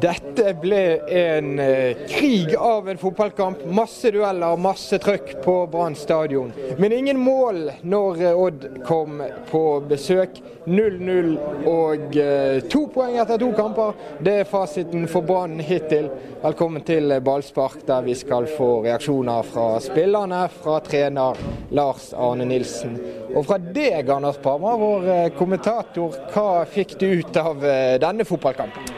Dette 0.00 0.52
ble 0.60 0.98
en 1.08 1.58
eh, 1.62 1.96
krig 2.08 2.56
av 2.56 2.88
en 2.88 2.98
fotballkamp. 2.98 3.62
Masse 3.72 4.10
dueller, 4.12 4.56
masse 4.60 4.98
trøkk 5.00 5.30
på 5.44 5.54
Brann 5.72 5.94
stadion. 5.96 6.50
Men 6.76 6.92
ingen 6.92 7.20
mål 7.22 7.70
når 7.86 8.20
eh, 8.20 8.40
Odd 8.46 8.66
kom 8.84 9.22
på 9.50 9.62
besøk. 9.88 10.42
0-0 10.66 11.30
og 11.70 12.16
eh, 12.18 12.58
to 12.68 12.82
poeng 12.92 13.16
etter 13.22 13.40
to 13.40 13.52
kamper. 13.56 13.94
Det 14.20 14.34
er 14.42 14.50
fasiten 14.50 15.06
for 15.08 15.24
Brann 15.24 15.56
hittil. 15.64 16.10
Velkommen 16.42 16.84
til 16.84 17.16
ballspark, 17.24 17.86
der 17.88 18.04
vi 18.04 18.18
skal 18.18 18.50
få 18.50 18.82
reaksjoner 18.84 19.46
fra 19.48 19.68
spillerne, 19.80 20.42
fra 20.60 20.80
trener 20.84 21.40
Lars 21.78 22.10
Arne 22.12 22.50
Nilsen. 22.50 22.98
Og 23.32 23.46
fra 23.48 23.56
deg, 23.62 24.10
Anders 24.12 24.42
Parma, 24.42 24.76
vår 24.76 25.32
kommentator. 25.38 26.20
Hva 26.34 26.66
fikk 26.68 26.98
du 27.00 27.08
ut 27.22 27.40
av 27.40 27.64
denne 28.02 28.28
fotballkampen? 28.28 28.95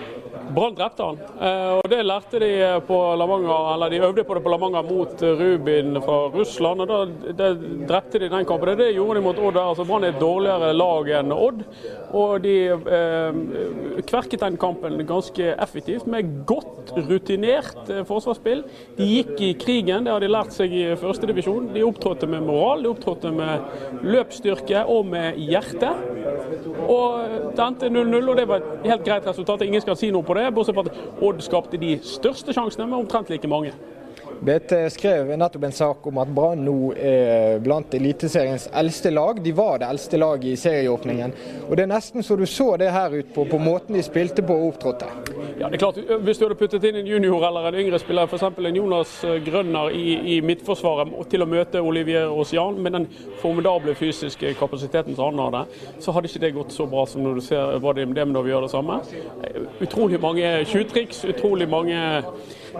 Brann 0.54 0.74
drepte 0.74 1.02
han. 1.02 1.18
Eh, 1.40 1.72
og 1.78 1.88
Det 1.90 2.00
lærte 2.06 2.40
de 2.40 2.50
på 2.86 2.98
Lavanger, 3.20 3.74
eller 3.74 3.90
de 3.92 4.00
øvde 4.06 4.24
på 4.24 4.34
det 4.34 4.42
på 4.44 4.52
Lavanger 4.52 4.82
mot 4.86 5.22
Rubin 5.22 6.00
fra 6.04 6.18
Russland. 6.34 6.80
og 6.80 6.88
Da, 6.88 7.32
da 7.32 7.50
drepte 7.88 8.18
de 8.18 8.28
den 8.28 8.46
kampen. 8.48 8.68
Det, 8.72 8.76
det 8.84 8.94
gjorde 8.96 9.20
de 9.20 9.24
mot 9.26 9.38
Odd. 9.38 9.56
altså 9.56 9.84
Brann 9.88 10.04
er 10.04 10.14
et 10.14 10.20
dårligere 10.20 10.72
lag 10.76 11.12
enn 11.20 11.32
Odd. 11.36 11.64
Og 12.16 12.40
de 12.44 12.54
eh, 12.72 13.38
kverket 14.08 14.40
den 14.40 14.56
kampen 14.60 14.96
ganske 15.08 15.50
effektivt 15.60 16.06
med 16.08 16.30
godt 16.48 16.94
rutinert 16.96 17.90
eh, 17.92 18.04
forsvarsspill. 18.08 18.62
De 18.96 19.08
gikk 19.08 19.42
i 19.44 19.50
krigen, 19.60 20.06
det 20.06 20.14
har 20.14 20.24
de 20.24 20.30
lært 20.30 20.54
seg 20.56 20.72
i 20.72 20.84
førstedivisjon. 20.98 21.68
De 21.74 21.84
opptrådte 21.84 22.30
med 22.30 22.46
moral, 22.48 22.84
de 22.84 22.92
opptrådte 22.92 23.32
med 23.34 24.00
løpsstyrke 24.08 24.86
og 24.88 25.10
med 25.12 25.36
hjerte. 25.42 25.92
Og 26.88 27.52
det 27.52 27.66
endte 27.66 27.92
0-0, 27.92 28.16
og 28.22 28.40
det 28.40 28.48
var 28.48 28.64
et 28.64 28.88
helt 28.88 29.04
greit 29.04 29.28
resultat. 29.28 29.66
Ingen 29.66 29.84
skal 29.84 29.98
si 30.00 30.12
noe 30.14 30.24
på 30.24 30.38
det 30.38 30.48
bortsett 30.56 30.78
fra 30.78 30.88
at 30.88 31.22
Odd 31.28 31.44
skapte 31.44 31.80
de 31.80 31.98
største 32.06 32.54
sjansene 32.56 32.88
med 32.88 33.02
omtrent 33.02 33.28
like 33.32 33.50
mange. 33.50 33.76
BT 34.40 34.72
skrev 34.90 35.38
nettopp 35.38 35.64
en 35.64 35.72
sak 35.72 36.06
om 36.06 36.18
at 36.22 36.30
Brann 36.30 36.60
nå 36.62 36.92
er 36.94 37.58
blant 37.62 37.94
Eliteseriens 37.94 38.68
eldste 38.76 39.10
lag. 39.10 39.40
De 39.42 39.52
var 39.52 39.80
det 39.82 39.88
eldste 39.90 40.20
laget 40.20 40.52
i 40.52 40.56
serieåpningen. 40.56 41.32
Og 41.68 41.76
Det 41.76 41.82
er 41.82 41.90
nesten 41.90 42.22
så 42.22 42.36
du 42.36 42.46
så 42.46 42.76
det 42.78 42.92
her 42.94 43.16
ut 43.18 43.32
på, 43.34 43.44
på 43.50 43.58
måten 43.58 43.96
de 43.98 44.02
spilte 44.02 44.44
på 44.46 44.54
og 44.54 44.74
opptrådte. 44.74 45.08
Ja, 45.58 45.68
det 45.68 45.74
er 45.74 45.82
klart, 45.82 45.98
Hvis 46.22 46.38
du 46.38 46.44
hadde 46.46 46.58
puttet 46.58 46.84
inn 46.86 47.00
en 47.00 47.06
junior 47.06 47.48
eller 47.48 47.68
en 47.68 47.80
yngre 47.82 47.98
spiller, 47.98 48.30
f.eks. 48.30 48.42
en 48.42 48.76
Jonas 48.76 49.14
Grønner 49.44 49.90
i, 49.90 50.36
i 50.36 50.40
midtforsvaret 50.40 51.10
til 51.30 51.42
å 51.42 51.50
møte 51.50 51.82
Olivier 51.82 52.30
Osian, 52.30 52.78
med 52.82 52.94
den 52.94 53.08
formidable 53.42 53.94
fysiske 53.98 54.54
kapasiteten 54.58 55.18
som 55.18 55.34
han 55.34 55.48
hadde, 55.48 55.64
så 55.98 56.14
hadde 56.14 56.30
ikke 56.30 56.44
det 56.46 56.54
gått 56.54 56.76
så 56.76 56.86
bra 56.86 57.04
som 57.10 57.26
når 57.26 57.40
du 57.40 57.44
ser 57.48 57.82
hva 57.82 57.96
det 57.96 58.06
er 58.06 58.30
når 58.30 58.46
vi 58.46 58.54
gjør 58.54 58.68
det 58.68 58.72
samme. 58.72 59.00
Utrolig 59.82 60.22
mange 60.22 60.54
tjuvtriks, 60.70 61.24
utrolig 61.26 61.68
mange 61.68 61.98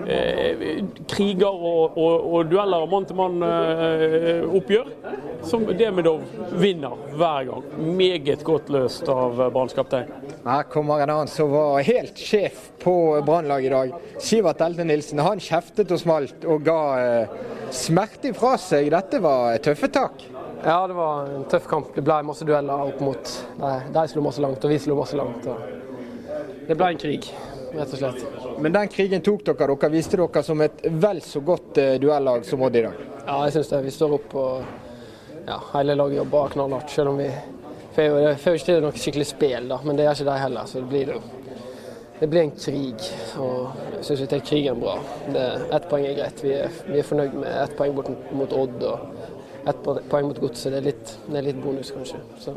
eh, 0.07 0.85
kriger 1.09 1.51
og, 1.51 1.97
og, 1.99 2.27
og 2.35 2.47
dueller 2.51 2.85
og 2.85 2.91
mann-til-mann-oppgjør, 2.93 4.87
eh, 4.93 5.19
som 5.49 5.65
Demidov 5.79 6.21
vinner 6.61 6.95
hver 7.19 7.49
gang. 7.51 7.63
Meget 7.99 8.45
godt 8.47 8.71
løst 8.75 9.09
av 9.13 9.41
Branns 9.55 9.77
kaptein. 9.77 10.09
Her 10.45 10.63
kommer 10.71 11.03
en 11.03 11.11
annen 11.15 11.31
som 11.33 11.51
var 11.53 11.83
helt 11.87 12.19
sjef 12.21 12.71
på 12.83 12.95
Brannlaget 13.27 13.67
i 13.67 13.75
dag. 13.75 13.89
Sivert 14.23 14.61
Elde 14.65 14.85
Nilsen. 14.89 15.19
Han 15.25 15.43
kjeftet 15.43 15.93
og 15.95 16.01
smalt 16.03 16.45
og 16.49 16.65
ga 16.67 16.81
eh, 17.03 17.29
smerte 17.75 18.33
ifra 18.33 18.57
seg. 18.61 18.91
Dette 18.95 19.23
var 19.25 19.59
tøffe 19.65 19.89
tak. 19.93 20.25
Ja, 20.65 20.87
det 20.91 20.95
var 20.95 21.29
en 21.31 21.45
tøff 21.51 21.69
kamp. 21.71 21.93
Det 21.95 22.03
ble 22.03 22.23
masse 22.27 22.47
dueller 22.47 22.89
opp 22.91 22.99
mot 23.05 23.35
De, 23.59 23.75
de 23.95 24.07
slo 24.11 24.25
masse 24.25 24.43
langt, 24.43 24.65
og 24.65 24.73
vi 24.73 24.79
slo 24.83 24.97
masse 24.99 25.19
langt. 25.19 25.47
det 26.69 26.77
ble 26.77 26.91
en 26.93 26.99
krig 27.01 27.31
rett 27.75 27.93
og 27.93 28.01
slett. 28.01 28.25
Men 28.59 28.75
den 28.75 28.91
krigen 28.93 29.25
tok 29.25 29.45
dere. 29.47 29.69
Dere 29.75 29.93
viste 29.93 30.19
dere 30.21 30.43
som 30.47 30.61
et 30.65 30.85
vel 30.89 31.23
så 31.25 31.43
godt 31.45 31.81
uh, 31.81 31.95
duellag 32.03 32.47
som 32.47 32.63
Odd 32.67 32.77
i 32.77 32.85
dag. 32.89 33.07
Ja, 33.27 33.39
jeg 33.47 33.59
syns 33.59 33.73
det. 33.73 33.83
Vi 33.85 33.95
står 33.95 34.15
opp 34.19 34.37
og 34.41 34.69
ja, 35.49 35.59
hele 35.75 35.97
laget 35.99 36.23
jobber 36.23 36.55
knallhardt. 36.55 36.91
Selv 36.91 37.13
om 37.13 37.21
vi 37.21 37.29
får 37.95 38.55
ikke 38.55 38.65
til 38.65 38.83
noe 38.85 38.97
skikkelig 38.97 39.29
spill, 39.29 39.69
da. 39.73 39.81
Men 39.85 39.99
det 39.99 40.07
gjør 40.07 40.19
ikke 40.19 40.31
de 40.31 40.39
heller. 40.43 40.71
Så 40.71 40.83
det 40.83 40.89
blir, 40.93 41.13
det 42.21 42.31
blir 42.33 42.45
en 42.47 42.57
krig. 42.57 43.09
Og 43.43 43.85
jeg 43.99 44.09
syns 44.09 44.25
vi 44.25 44.31
tar 44.33 44.45
krigen 44.51 44.83
bra. 44.83 44.99
Ett 45.35 45.89
poeng 45.91 46.07
er 46.09 46.19
greit. 46.19 46.45
Vi 46.45 46.55
er, 46.57 46.83
vi 46.89 47.01
er 47.01 47.09
fornøyd 47.09 47.39
med 47.41 47.51
ett 47.53 47.77
poeng 47.79 47.97
bort 47.97 48.35
mot 48.37 48.59
Odd 48.63 48.85
og 48.89 49.69
ett 49.69 49.89
poeng 50.11 50.29
mot 50.29 50.41
Godset. 50.41 50.77
Det, 50.77 50.95
det, 51.29 51.39
er 51.39 51.49
litt 51.51 51.63
bonus, 51.63 51.93
kanskje. 51.97 52.21
Så 52.43 52.57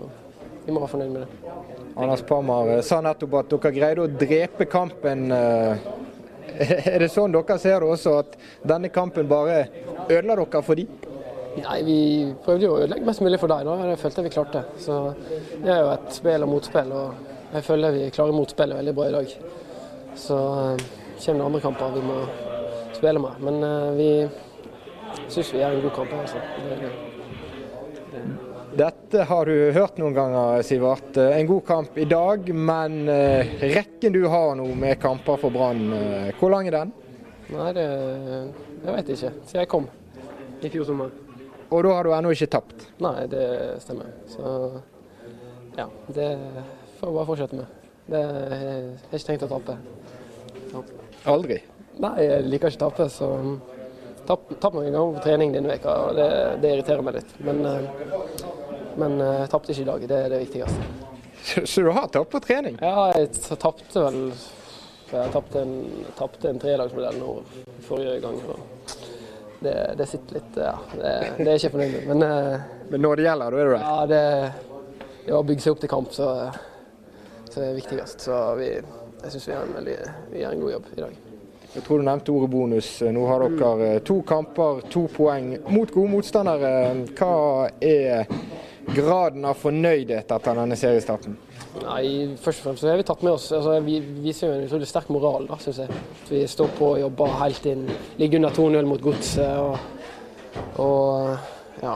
vi 0.65 0.71
må 0.73 0.81
være 0.81 0.91
fornøyd 0.93 1.13
med 1.13 1.21
det. 1.25 1.53
Anders 1.97 2.21
Parmar 2.27 2.69
eh, 2.69 2.83
sa 2.85 3.01
nettopp 3.03 3.37
at 3.39 3.53
dere 3.53 3.73
greide 3.75 4.03
å 4.03 4.09
drepe 4.09 4.67
kampen. 4.69 5.31
Eh, 5.33 5.87
er 6.93 7.01
det 7.01 7.09
sånn 7.13 7.33
dere 7.33 7.57
ser 7.61 7.81
det 7.81 7.89
også, 7.95 8.17
at 8.21 8.37
denne 8.67 8.91
kampen 8.93 9.29
bare 9.31 9.63
ødela 10.07 10.37
dere 10.37 10.61
for 10.65 10.79
de? 10.79 10.85
Nei, 11.51 11.79
vi 11.83 11.97
prøvde 12.45 12.63
jo 12.63 12.75
å 12.77 12.83
ødelegge 12.83 13.07
mest 13.09 13.23
mulig 13.25 13.39
for 13.41 13.51
deg. 13.51 13.65
Da. 13.67 13.89
Jeg 13.89 13.99
følte 13.99 14.21
jeg 14.21 14.29
vi 14.29 14.35
klarte. 14.37 14.61
Så 14.79 14.99
det 15.65 15.73
er 15.73 15.81
jo 15.81 15.89
et 15.97 16.13
spill 16.15 16.45
og 16.45 16.51
motspill, 16.53 16.93
og 16.95 17.57
jeg 17.57 17.65
føler 17.67 17.97
vi 17.97 18.05
klarer 18.15 18.37
motspillet 18.37 18.79
veldig 18.79 18.93
bra 18.95 19.09
i 19.09 19.15
dag. 19.17 19.33
Så 20.21 20.37
uh, 20.37 20.85
kommer 21.25 21.41
det 21.41 21.49
andre 21.49 21.61
kamper 21.65 21.97
vi 21.97 22.05
må 22.05 22.21
spille 22.95 23.25
med. 23.25 23.43
Men 23.43 23.67
vi 23.99 24.09
syns 25.27 25.51
vi 25.51 25.59
gjør 25.59 25.75
en 25.75 25.83
god 25.89 25.97
kamp. 25.97 26.15
Altså. 26.21 26.45
Det, 26.69 26.79
det. 26.85 28.50
Dette 28.71 29.25
har 29.27 29.45
du 29.45 29.71
hørt 29.75 29.97
noen 29.99 30.13
ganger, 30.15 30.61
Sivert. 30.63 31.17
En 31.19 31.47
god 31.49 31.65
kamp 31.67 31.97
i 31.99 32.05
dag, 32.07 32.45
men 32.55 33.01
eh, 33.11 33.49
rekken 33.73 34.13
du 34.15 34.21
har 34.31 34.53
nå 34.55 34.67
med 34.79 34.95
kamper 35.01 35.39
for 35.41 35.51
Brann, 35.51 35.89
eh, 35.91 36.29
hvor 36.39 36.53
lang 36.53 36.69
er 36.69 36.77
den? 36.77 36.93
Nei, 37.51 37.67
det 37.75 37.83
jeg 37.83 38.95
vet 38.95 39.11
ikke. 39.11 39.33
Siden 39.43 39.59
jeg 39.59 39.69
kom 39.73 39.89
i 40.63 40.71
fjor 40.71 40.87
sommer. 40.87 41.11
Og 41.67 41.83
da 41.83 41.97
har 41.97 42.07
du 42.07 42.13
ennå 42.15 42.31
ikke 42.31 42.47
tapt? 42.55 42.87
Nei, 43.03 43.27
det 43.31 43.43
stemmer. 43.83 44.15
Så 44.31 44.55
ja, 45.75 45.89
det 46.07 46.29
får 47.01 47.09
jeg 47.09 47.17
bare 47.17 47.27
fortsette 47.27 47.59
med. 47.59 47.77
Det 48.11 48.23
jeg 48.23 48.63
har 49.11 49.19
ikke 49.19 49.27
tenkt 49.33 49.45
å 49.49 49.51
tape. 49.51 49.77
Ja. 50.71 50.85
Aldri? 51.35 51.59
Nei, 52.01 52.15
jeg 52.23 52.47
liker 52.47 52.71
ikke 52.71 52.87
å 52.87 52.87
tape, 52.87 53.11
så 53.11 53.33
tapp, 54.27 54.49
tapp 54.59 54.75
noen 54.77 54.91
ganger 54.91 55.17
på 55.17 55.25
trening 55.25 55.55
denne 55.55 55.71
veka, 55.71 55.95
og 56.07 56.17
det, 56.19 56.29
det 56.63 56.75
irriterer 56.75 57.05
meg 57.05 57.19
litt. 57.19 57.33
Men 57.45 57.65
eh, 57.65 57.85
men 58.95 59.21
uh, 59.21 59.45
tapte 59.47 59.71
ikke 59.71 59.81
i 59.81 59.89
dag, 59.89 60.07
det 60.07 60.17
er 60.17 60.33
det 60.33 60.39
viktigste. 60.45 60.87
Så, 61.43 61.65
så 61.65 61.81
du 61.81 61.91
har 61.95 62.07
tapt 62.07 62.31
på 62.31 62.39
trening? 62.43 62.77
Ja, 62.81 63.07
jeg 63.17 63.31
tapte 63.57 64.03
vel 64.03 64.19
Jeg 65.11 65.31
tapte 65.33 65.63
en, 65.63 65.71
en 66.51 66.59
tredagsmodell 66.61 67.17
nå 67.17 67.31
forrige 67.87 68.19
gang. 68.23 68.37
Det, 69.61 69.73
det, 69.97 70.07
sitter 70.09 70.37
litt 70.37 70.59
Ja, 70.61 70.75
det, 70.93 71.13
det 71.39 71.47
er 71.47 71.51
jeg 71.55 71.63
ikke 71.63 71.73
fornøyd 71.77 71.95
med. 71.95 72.05
Men, 72.11 72.27
uh, 72.27 72.85
men 72.91 73.05
når 73.05 73.19
det 73.19 73.27
gjelder, 73.29 73.57
da 73.57 73.63
er 73.63 73.71
du 73.71 73.73
der? 73.73 73.87
Ja, 73.87 74.05
det, 74.11 75.17
det 75.25 75.35
å 75.37 75.43
bygge 75.47 75.65
seg 75.65 75.75
opp 75.75 75.83
til 75.83 75.93
kamp, 75.95 76.13
så, 76.15 76.29
så 77.49 77.57
det 77.57 77.67
er 77.71 77.81
viktigst. 77.81 78.29
Så 78.29 78.39
vi, 78.61 78.71
jeg 79.23 79.35
syns 79.35 79.51
vi, 79.51 79.99
vi 80.31 80.45
gjør 80.45 80.55
en 80.55 80.65
god 80.67 80.77
jobb 80.77 80.95
i 80.95 81.03
dag. 81.05 81.19
Jeg 81.71 81.85
tror 81.85 82.01
du 82.01 82.03
nevnte 82.03 82.33
ordet 82.35 82.49
bonus. 82.51 82.87
Nå 83.15 83.21
har 83.29 83.45
dere 83.45 83.91
eh, 83.93 84.01
to 84.03 84.17
kamper, 84.27 84.81
to 84.91 85.05
poeng 85.13 85.53
mot 85.71 85.91
gode 85.93 86.11
motstandere. 86.11 86.71
Hva 87.15 87.69
er 87.79 88.27
graden 88.91 89.45
av 89.47 89.55
fornøydhet 89.61 90.33
etter 90.35 90.59
denne 90.59 90.75
seriestarten? 90.75 91.37
Nei, 91.85 92.35
Først 92.41 92.59
og 92.59 92.65
fremst 92.65 92.83
så 92.83 92.89
har 92.91 92.99
vi 92.99 93.05
tatt 93.07 93.21
med 93.23 93.31
oss 93.31 93.45
altså, 93.55 93.77
Vi 93.85 94.01
viser 94.25 94.49
jo 94.49 94.55
en 94.57 94.65
utrolig 94.65 94.89
sterk 94.89 95.07
moral, 95.15 95.47
da, 95.47 95.55
syns 95.63 95.79
jeg. 95.85 96.01
Vi 96.27 96.41
står 96.51 96.73
på 96.75 96.89
og 96.97 96.99
jobber 97.05 97.37
helt 97.39 97.69
inn. 97.71 97.85
Ligger 98.19 98.41
under 98.41 98.57
2-0 98.57 98.89
mot 98.91 99.05
Godset. 99.05 99.61
Og, 99.63 100.83
og, 100.83 101.47
ja, 101.79 101.95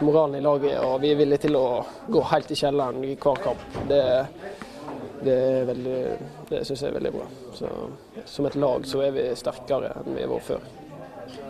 moralen 0.00 0.40
i 0.40 0.44
laget. 0.44 0.78
Og 0.86 0.96
vi 1.04 1.12
er 1.12 1.20
villige 1.20 1.44
til 1.44 1.60
å 1.60 1.66
gå 2.08 2.24
helt 2.32 2.56
i 2.56 2.60
kjelleren 2.62 3.04
i 3.04 3.12
hver 3.12 3.44
kamp. 3.44 3.68
Det, 3.92 4.02
det, 5.24 6.16
det 6.50 6.62
syns 6.66 6.82
jeg 6.82 6.90
er 6.90 6.98
veldig 6.98 7.12
bra. 7.14 7.26
Så, 7.56 7.72
som 8.26 8.48
et 8.48 8.58
lag 8.58 8.86
så 8.88 9.02
er 9.06 9.16
vi 9.16 9.26
sterkere 9.38 9.94
enn 10.02 10.16
vi 10.16 10.28
var 10.30 10.46
før. 10.46 10.70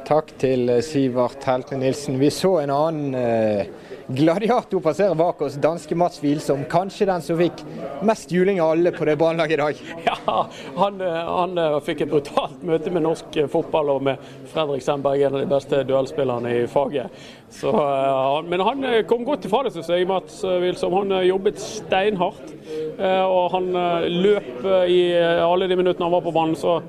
Takk 0.02 0.32
til 0.40 0.70
Sivert 0.82 1.44
Heltne 1.46 1.78
Nilsen. 1.78 2.19
Vi 2.20 2.31
så 2.34 2.56
en 2.62 2.72
annen 2.75 3.14
eh, 3.14 3.66
Gladiator 4.12 4.81
passere 4.82 5.14
bak 5.14 5.40
oss, 5.46 5.54
danske 5.62 5.94
Mats 5.94 6.19
Wilsom. 6.22 6.64
Kanskje 6.70 7.06
den 7.06 7.22
som 7.22 7.38
fikk 7.38 7.62
mest 8.04 8.32
juling 8.34 8.58
av 8.60 8.75
alle 8.75 8.90
på 8.93 9.06
det 9.06 9.14
brannlaget 9.20 9.54
i 9.54 9.60
dag? 9.62 9.82
Ja, 10.22 10.46
han, 10.76 11.00
han, 11.00 11.56
eh, 11.58 11.78
fikk 11.87 12.04
et 12.04 12.10
brutalt 12.10 12.60
møte 12.66 12.90
med 12.94 13.02
norsk 13.06 13.38
eh, 13.38 13.49
fotball 13.50 13.90
og 13.94 14.04
med 14.06 14.20
Fredrik 14.52 14.84
Sandberg, 14.84 15.22
en 15.22 15.38
av 15.38 15.44
de 15.44 15.50
beste 15.50 15.81
duellspillerne 15.87 16.52
i 16.60 16.66
faget. 16.70 17.22
Så, 17.50 17.72
eh, 17.72 18.37
men 18.50 18.66
han 18.66 18.87
kom 19.10 19.25
godt 19.26 19.46
til 19.46 19.54
det, 19.66 19.75
syns 19.76 19.90
jeg, 19.94 20.10
Mats 20.10 20.43
Wilsom. 20.43 20.99
Han 20.99 21.19
jobbet 21.26 21.62
steinhardt. 21.62 22.54
Og 23.02 23.44
han 23.54 23.69
løp 24.12 24.64
i 24.90 25.00
alle 25.16 25.66
de 25.70 25.76
minuttene 25.78 26.06
han 26.06 26.14
var 26.14 26.25
på 26.25 26.34
banen. 26.34 26.58
så 26.58 26.81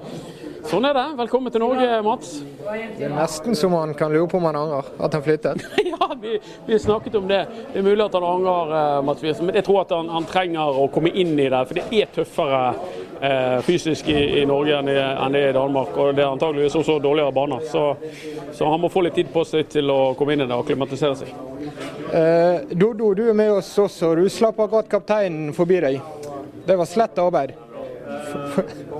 Sånn 0.64 0.86
er 0.88 0.96
det. 0.96 1.04
Velkommen 1.20 1.52
til 1.52 1.62
Norge, 1.64 1.88
Mats. 2.06 2.38
Det 2.64 3.04
er 3.04 3.12
nesten 3.12 3.56
så 3.58 3.68
man 3.72 3.92
kan 3.98 4.14
lure 4.14 4.30
på 4.32 4.40
om 4.40 4.46
han 4.48 4.58
angrer 4.58 4.88
at 5.04 5.16
han 5.18 5.24
flyttet. 5.26 5.64
ja, 5.92 6.08
vi, 6.22 6.38
vi, 6.68 6.78
snakket 6.80 7.18
om 7.20 7.28
det. 7.28 7.42
Det 7.74 7.82
er 7.82 7.86
mulig 7.86 8.06
at 8.06 8.16
han 8.16 8.28
angrer, 8.28 8.72
uh, 8.72 9.00
Mats. 9.06 9.24
Men 9.42 9.58
jeg 9.60 9.66
tror 9.68 9.82
at 9.82 9.92
han, 9.96 10.12
han, 10.14 10.28
trenger 10.30 10.80
å 10.80 10.88
komme 10.94 11.12
inn 11.12 11.34
i 11.36 11.50
det. 11.52 11.62
For 11.68 11.80
det 11.80 11.84
er 12.00 12.14
tøffere 12.16 12.62
eh, 13.20 13.58
fysisk 13.68 14.08
i, 14.14 14.20
i 14.40 14.46
Norge 14.50 14.80
enn 14.80 14.92
enn 14.94 15.36
det 15.36 15.44
er 15.44 15.52
i 15.52 15.58
Danmark. 15.58 15.98
Og 16.00 16.16
det 16.16 16.24
er 16.24 16.32
antageligvis 16.32 16.80
også 16.80 16.98
dårligere 17.04 17.36
baner. 17.36 17.68
Så, 17.68 17.84
så 18.56 18.72
han 18.72 18.82
må 18.82 18.92
få 18.94 19.04
litt 19.04 19.20
tid 19.20 19.34
på 19.34 19.44
seg 19.48 19.68
til 19.74 19.92
å 19.92 20.00
komme 20.20 20.38
inn 20.38 20.46
i 20.46 20.50
det 20.50 20.58
og 20.58 20.68
klimatisere 20.70 21.20
seg. 21.20 21.36
Eh, 22.14 22.72
Dodo, 22.72 23.12
du 23.18 23.28
er 23.28 23.38
med 23.38 23.52
oss 23.60 23.76
også. 23.84 24.16
Du 24.16 24.26
slapp 24.32 24.64
akkurat 24.64 24.90
kapteinen 24.92 25.52
forbi 25.56 25.84
deg. 25.84 26.02
Det 26.64 26.80
var 26.80 26.88
slett 26.88 27.20
arbeid. 27.20 27.58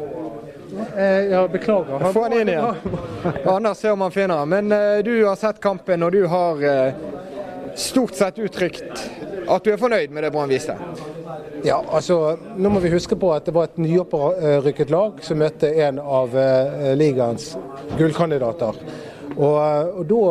Eh, 0.98 1.06
ja, 1.06 1.48
beklager. 1.48 2.14
Få 2.14 2.24
han 2.24 2.34
inn 2.34 2.50
igjen. 2.50 2.76
Anders 3.46 3.78
se 3.78 3.92
om 3.92 4.02
han 4.02 4.12
finner 4.12 4.38
han. 4.38 4.50
Men 4.50 4.72
eh, 4.72 5.04
du 5.04 5.26
har 5.26 5.36
sett 5.36 5.60
kampen, 5.60 6.04
og 6.04 6.12
du 6.12 6.26
har 6.28 6.64
eh, 6.64 6.94
stort 7.76 8.16
sett 8.16 8.40
uttrykt 8.40 9.10
at 9.48 9.64
du 9.64 9.74
er 9.74 9.80
fornøyd 9.80 10.14
med 10.14 10.24
det 10.24 10.32
Brann 10.32 10.52
viste? 10.52 10.76
Ja, 11.64 11.82
altså, 11.92 12.38
nå 12.56 12.70
må 12.72 12.80
vi 12.84 12.92
huske 12.94 13.16
på 13.20 13.32
at 13.36 13.48
det 13.48 13.54
var 13.56 13.68
et 13.68 13.80
nyopprykket 13.82 14.92
lag 14.92 15.20
som 15.24 15.40
møtte 15.40 15.72
en 15.84 16.00
av 16.00 16.36
eh, 16.38 16.94
ligaens 17.00 17.54
gullkandidater. 17.98 18.80
Og, 19.34 19.58
og 20.00 20.04
da 20.08 20.24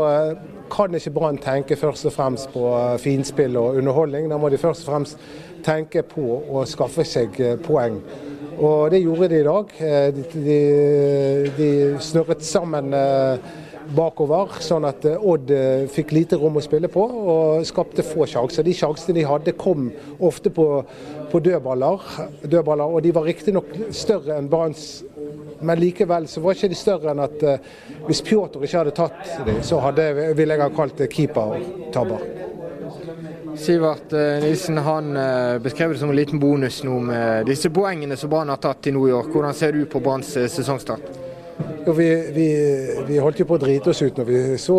kan 0.72 0.94
ikke 0.96 1.12
Brann 1.12 1.40
tenke 1.42 1.76
først 1.76 2.06
og 2.08 2.14
fremst 2.14 2.52
på 2.54 2.64
finspill 3.02 3.58
og 3.60 3.80
underholdning. 3.80 4.30
Da 4.30 4.38
må 4.40 4.48
de 4.52 4.60
først 4.60 4.86
og 4.86 4.92
fremst 4.92 5.24
tenke 5.64 6.04
på 6.06 6.38
å 6.48 6.64
skaffe 6.68 7.04
seg 7.06 7.36
poeng. 7.66 8.00
Og 8.58 8.90
det 8.92 9.02
gjorde 9.02 9.28
de 9.32 9.40
i 9.40 9.46
dag. 9.46 9.74
De, 10.16 10.24
de, 10.34 10.60
de 11.56 11.68
snurret 12.02 12.44
sammen 12.44 12.92
uh, 12.94 13.52
bakover, 13.96 14.58
sånn 14.62 14.86
at 14.88 15.04
eh, 15.08 15.18
Odd 15.18 15.50
eh, 15.52 15.84
fikk 15.92 16.12
lite 16.14 16.38
rom 16.40 16.58
å 16.58 16.64
spille 16.64 16.90
på 16.92 17.02
og 17.02 17.64
skapte 17.66 18.04
få 18.06 18.26
sjanser. 18.30 18.64
De 18.66 18.74
sjansene 18.76 19.16
de 19.18 19.26
hadde 19.26 19.54
kom 19.58 19.88
ofte 20.22 20.52
på, 20.54 20.66
på 21.32 21.40
dødballer, 21.44 22.06
dødballer, 22.42 22.94
og 22.94 23.02
de 23.04 23.14
var 23.14 23.26
riktignok 23.28 23.74
større 23.94 24.38
enn 24.38 24.50
Branns. 24.52 25.02
Men 25.62 25.80
likevel 25.82 26.28
så 26.30 26.42
var 26.44 26.56
ikke 26.56 26.72
de 26.72 26.78
større 26.78 27.12
enn 27.12 27.22
at 27.22 27.44
hvis 28.08 28.22
Pjotr 28.26 28.64
ikke 28.64 28.80
hadde 28.80 28.96
tatt 28.96 29.36
dem, 29.46 29.60
så 29.66 29.82
hadde, 29.84 30.08
ville 30.38 30.56
jeg 30.56 30.64
ha 30.64 30.72
kalt 30.74 30.98
det 30.98 31.12
keepertabber. 31.12 32.51
Sivert 33.62 34.10
Nilsen 34.42 34.78
han 34.78 35.14
beskrev 35.62 35.92
det 35.92 35.98
som 36.00 36.10
en 36.10 36.16
liten 36.16 36.40
bonus 36.42 36.80
nå 36.82 36.96
med 37.06 37.46
disse 37.46 37.70
poengene 37.70 38.16
som 38.18 38.30
Brann 38.32 38.50
har 38.50 38.58
tatt 38.58 38.88
i 38.90 38.92
New 38.94 39.04
York. 39.06 39.28
Hvordan 39.30 39.54
ser 39.54 39.76
du 39.76 39.84
på 39.86 40.00
Branns 40.02 40.32
sesongstart? 40.34 41.04
Jo, 41.86 41.92
vi, 41.94 42.08
vi, 42.34 42.46
vi, 43.06 43.18
holdt 43.22 43.38
jo 43.38 43.46
på 43.46 43.54
å 43.54 43.62
drite 43.62 43.92
oss 43.92 44.02
ut 44.02 44.18
når 44.18 44.26
vi 44.26 44.40
så 44.58 44.78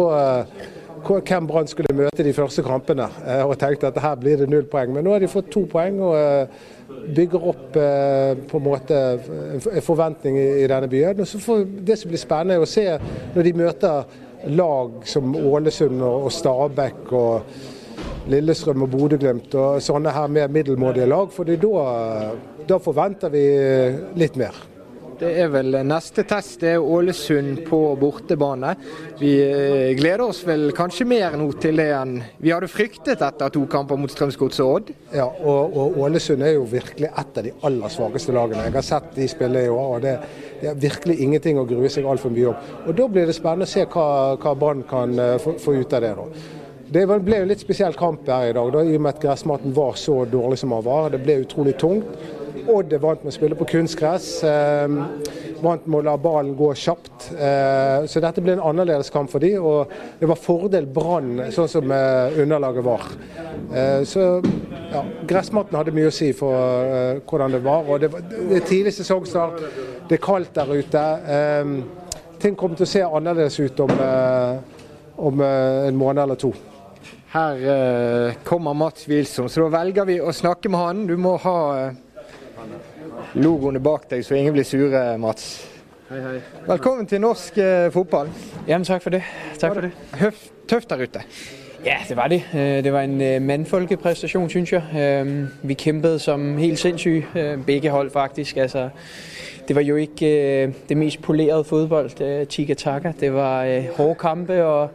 hvem 1.03 1.47
Brann 1.47 1.69
skulle 1.71 1.95
møte 1.95 2.25
de 2.27 2.33
første 2.35 2.63
kampene. 2.65 3.07
Og 3.47 3.55
tenkte 3.61 3.87
at 3.91 3.99
her 4.03 4.17
blir 4.19 4.43
det 4.43 4.49
null 4.51 4.65
poeng. 4.71 4.91
Men 4.95 5.07
nå 5.07 5.13
har 5.15 5.23
de 5.23 5.31
fått 5.31 5.51
to 5.53 5.63
poeng 5.71 6.01
og 6.03 7.07
bygger 7.15 7.47
opp 7.53 7.77
på 7.77 8.59
en 8.59 8.65
måte 8.65 8.99
en 9.59 9.85
forventning 9.85 10.39
i, 10.39 10.67
denne 10.67 10.91
byen. 10.91 11.23
Det 11.23 11.29
som 11.99 12.11
blir 12.11 12.19
spennende, 12.19 12.59
er 12.59 12.67
å 12.67 12.67
se 12.67 12.89
når 13.35 13.47
de 13.47 13.55
møter 13.63 14.19
lag 14.51 15.07
som 15.07 15.39
Ålesund 15.39 16.03
og 16.03 16.27
Stabæk. 16.35 17.15
og 17.15 17.81
Lillestrøm 18.31 18.85
og 18.85 18.91
Bodø-Glimt 18.93 19.55
og 19.59 19.81
sånne 19.83 20.13
her 20.15 20.29
mer 20.31 20.51
middelmådige 20.51 21.09
lag. 21.11 21.31
for 21.31 21.43
da, 21.43 22.35
da 22.67 22.77
forventer 22.79 23.33
vi 23.33 23.47
litt 24.15 24.39
mer. 24.39 24.55
Det 25.23 25.29
er 25.39 25.49
vel 25.53 25.75
neste 25.85 26.23
test, 26.27 26.57
det 26.63 26.73
er 26.73 26.83
Ålesund 26.83 27.61
på 27.67 27.77
bortebane. 27.99 28.73
Vi 29.19 29.33
eh, 29.45 29.91
gleder 29.95 30.25
oss 30.25 30.41
vel 30.47 30.71
kanskje 30.75 31.05
mer 31.07 31.37
nå 31.39 31.45
til 31.61 31.77
det 31.79 31.89
enn 31.95 32.17
vi 32.41 32.51
hadde 32.51 32.67
fryktet 32.71 33.21
etter 33.23 33.53
to 33.53 33.61
kamper 33.69 33.99
mot 33.99 34.11
Strømsgodset 34.11 34.63
og 34.65 34.71
Odd. 34.79 34.89
Ja, 35.13 35.27
og, 35.27 35.77
og, 35.77 35.99
Ålesund 36.07 36.43
er 36.43 36.55
jo 36.57 36.65
virkelig 36.69 37.11
et 37.11 37.39
av 37.39 37.45
de 37.45 37.53
aller 37.69 37.93
svakeste 37.93 38.35
lagene. 38.35 38.65
Jeg 38.67 38.75
har 38.79 38.87
sett 38.89 39.13
de 39.15 39.29
spille 39.31 39.63
i 39.63 39.69
år. 39.71 39.93
og 39.99 40.03
det, 40.03 40.17
det 40.59 40.71
er 40.73 40.83
virkelig 40.89 41.19
ingenting 41.21 41.61
å 41.61 41.67
grue 41.69 41.91
seg 41.93 42.09
altfor 42.09 42.33
mye 42.33 42.49
om. 42.51 42.67
Og 42.87 42.97
Da 42.97 43.07
blir 43.15 43.29
det 43.29 43.37
spennende 43.37 43.69
å 43.69 43.73
se 43.75 43.85
hva, 43.85 44.09
hva 44.41 44.57
Brann 44.59 44.83
kan 44.89 45.15
uh, 45.19 45.37
få, 45.39 45.55
få, 45.61 45.77
ut 45.77 45.93
av 45.93 46.03
det. 46.07 46.13
da. 46.19 46.27
Det 46.93 47.07
ble 47.09 47.39
jo 47.39 47.45
litt 47.49 47.61
spesiell 47.63 47.95
kamp 47.97 48.27
her 48.29 48.51
i 48.51 48.53
dag, 48.53 48.67
da, 48.69 48.81
i 48.85 48.93
og 48.93 49.01
med 49.01 49.15
at 49.15 49.21
gressmaten 49.23 49.71
var 49.73 49.95
så 49.97 50.19
dårlig 50.29 50.59
som 50.61 50.75
den 50.75 50.83
var. 50.85 51.07
Det 51.09 51.23
ble 51.23 51.39
utrolig 51.41 51.73
tungt. 51.81 52.09
Odd 52.69 52.91
er 52.93 52.99
vant 53.01 53.23
med 53.23 53.31
å 53.31 53.33
spille 53.33 53.55
på 53.57 53.65
kunstgress. 53.71 54.27
Eh, 54.45 54.97
vant 55.63 55.87
med 55.87 55.97
å 55.97 56.03
la 56.05 56.13
ballen 56.21 56.51
gå 56.59 56.67
kjapt. 56.77 57.31
Eh, 57.33 58.05
så 58.05 58.21
dette 58.21 58.43
ble 58.45 58.53
en 58.59 58.61
annerledes 58.69 59.09
kamp 59.13 59.31
for 59.31 59.41
dem, 59.41 59.65
og 59.65 59.89
det 60.19 60.29
var 60.29 60.37
fordel 60.37 60.85
Brann, 60.85 61.47
sånn 61.55 61.71
som 61.71 61.93
eh, 61.95 62.37
underlaget 62.43 62.85
var. 62.85 63.07
Eh, 63.73 64.03
så 64.05 64.27
ja, 64.93 65.01
gressmatten 65.31 65.79
hadde 65.79 65.95
mye 65.97 66.11
å 66.11 66.13
si 66.13 66.29
for 66.37 66.91
eh, 66.91 67.23
hvordan 67.25 67.55
det 67.55 67.63
var. 67.65 67.89
og 67.89 68.03
Det, 68.03 68.11
er 68.13 68.67
tidlig 68.69 68.93
sesongstart, 68.99 69.65
det 70.11 70.19
er 70.19 70.21
kaldt 70.27 70.53
der 70.59 70.75
ute. 70.77 71.07
Eh, 71.37 71.73
ting 72.43 72.59
kommer 72.59 72.77
til 72.77 72.85
å 72.85 72.91
se 72.93 73.01
annerledes 73.07 73.57
ut 73.63 73.81
om, 73.87 73.95
om 75.31 75.43
en 75.47 75.97
måned 75.97 76.21
eller 76.27 76.37
to. 76.37 76.53
Her 77.33 78.33
kommer 78.43 78.73
Mats 78.73 79.09
Wilson, 79.09 79.49
så 79.49 79.63
da 79.63 79.69
velger 79.79 80.05
vi 80.05 80.19
å 80.21 80.29
snakke 80.29 80.69
med 80.69 80.77
han. 80.79 80.99
Du 81.09 81.15
må 81.17 81.31
ha 81.41 81.89
logoene 83.33 83.81
bak 83.81 84.05
deg, 84.11 84.21
så 84.21 84.37
ingen 84.37 84.53
blir 84.53 84.67
sure, 84.67 85.01
Mats. 85.17 85.47
Hei, 86.11 86.19
hei. 86.21 86.35
Velkommen 86.67 87.09
til 87.09 87.23
norsk 87.23 87.57
eh, 87.57 87.87
fotball. 87.95 88.29
Jamen, 88.67 88.85
takk 88.85 89.01
for 89.01 89.17
det. 89.17 89.23
Takk 89.57 89.73
for 89.73 89.87
det. 89.87 89.91
Høft, 90.19 90.53
tøft 90.69 90.93
der 90.93 91.01
ute? 91.07 91.25
Ja, 91.81 91.97
det 92.05 92.19
var 92.21 92.29
det. 92.29 92.43
Øh, 92.53 92.83
det 92.85 92.93
var 92.93 93.09
en 93.09 93.47
mannfolkeprestasjon, 93.47 94.49
synes 94.49 94.69
syns 94.69 94.93
jeg. 94.93 95.25
Øh, 95.25 95.49
vi 95.63 95.73
kjempet 95.73 96.21
som 96.21 96.57
helt 96.57 96.79
sinnssyke, 96.79 97.57
begge 97.65 97.89
hold 97.89 98.13
faktisk. 98.13 98.57
Altså, 98.57 98.89
det 99.67 99.75
var 99.75 99.81
jo 99.81 99.95
ikke 99.95 100.73
det 100.89 100.97
mest 100.97 101.21
polerede 101.21 101.63
fodbold, 101.63 102.45
tika-taka. 102.45 103.17
Det 103.19 103.33
var 103.33 103.65
hårde 103.97 104.15
kampe 104.15 104.63
og 104.65 104.89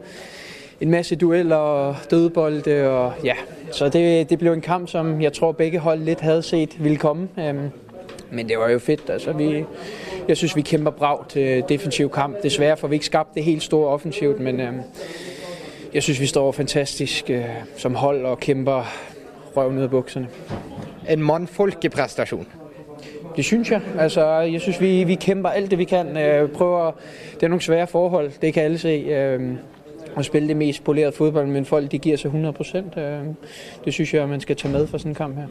en 0.80 0.90
masse 0.90 1.16
dueller 1.16 1.56
og 1.56 1.96
dødbolde. 2.10 2.90
Og, 2.90 3.12
ja. 3.25 3.34
Så 3.72 3.88
det, 3.88 4.30
det, 4.30 4.38
ble 4.38 4.52
en 4.52 4.60
kamp 4.60 4.88
som 4.88 5.20
jeg 5.20 5.32
tror 5.32 5.52
begge 5.52 5.78
hold 5.78 6.00
litt 6.00 6.20
havde 6.20 6.42
set 6.42 6.84
ville 6.84 6.98
komme. 6.98 7.28
Men 8.30 8.48
det 8.48 8.58
var 8.58 8.70
jo 8.70 8.78
fedt. 8.78 9.10
Altså, 9.10 9.32
vi, 9.32 9.64
jeg 10.28 10.36
synes, 10.36 10.56
vi 10.56 10.62
kæmper 10.62 10.90
bra 10.90 11.25
til 11.28 11.64
defensiv 11.69 12.10
kamp. 12.10 12.42
Desværre 12.42 12.76
får 12.76 12.88
vi 12.88 12.94
ikke 12.94 13.06
skabt 13.06 13.34
det 13.34 13.44
helt 13.44 13.62
store 13.62 13.88
offensivt, 13.88 14.40
men 14.40 14.60
jeg 15.94 16.02
synes, 16.02 16.20
vi 16.20 16.26
står 16.26 16.52
fantastisk 16.52 17.31
øh, 17.31 17.44
som 17.76 17.94
hold 17.94 18.24
og 18.24 18.40
kæmper 18.40 18.92
røven 19.56 19.78
ut 19.78 19.82
av 19.82 19.88
bukserne. 19.88 20.28
En 21.08 21.22
mannfolkeprestasjon? 21.22 22.46
Det 23.36 23.44
synes 23.44 23.70
jeg. 23.70 23.81
Altså, 23.98 24.26
jeg 24.40 24.60
synes, 24.60 24.81
vi, 24.81 25.04
vi, 25.04 25.14
kæmper 25.14 25.48
alt 25.48 25.70
det 25.70 25.78
vi 25.78 25.84
kan. 25.84 26.16
Øh, 26.16 26.48
prøver, 26.48 26.92
det 27.34 27.43
er 27.43 27.48
noen 27.48 27.60
svære 27.60 27.86
forhold, 27.86 28.31
det 28.43 28.55
kan 28.55 28.62
alle 28.62 28.79
se. 28.79 29.05
Øh, 30.10 30.19
å 30.19 30.22
spille 30.22 30.48
det 30.48 30.56
mest 30.56 30.84
polerede 30.84 31.12
fotballen, 31.12 31.53
men 31.53 31.65
folk 31.65 31.91
de 31.93 31.98
gir 31.98 32.17
seg 32.17 32.32
100% 32.34 32.98
øh, 32.98 33.24
Det 33.84 33.94
syns 33.94 34.15
jeg 34.15 34.29
man 34.29 34.41
skal 34.41 34.56
ta 34.56 34.69
med 34.69 34.86
fra 34.86 34.98
sånn 34.98 35.15
kamp 35.15 35.36
her. 35.36 35.48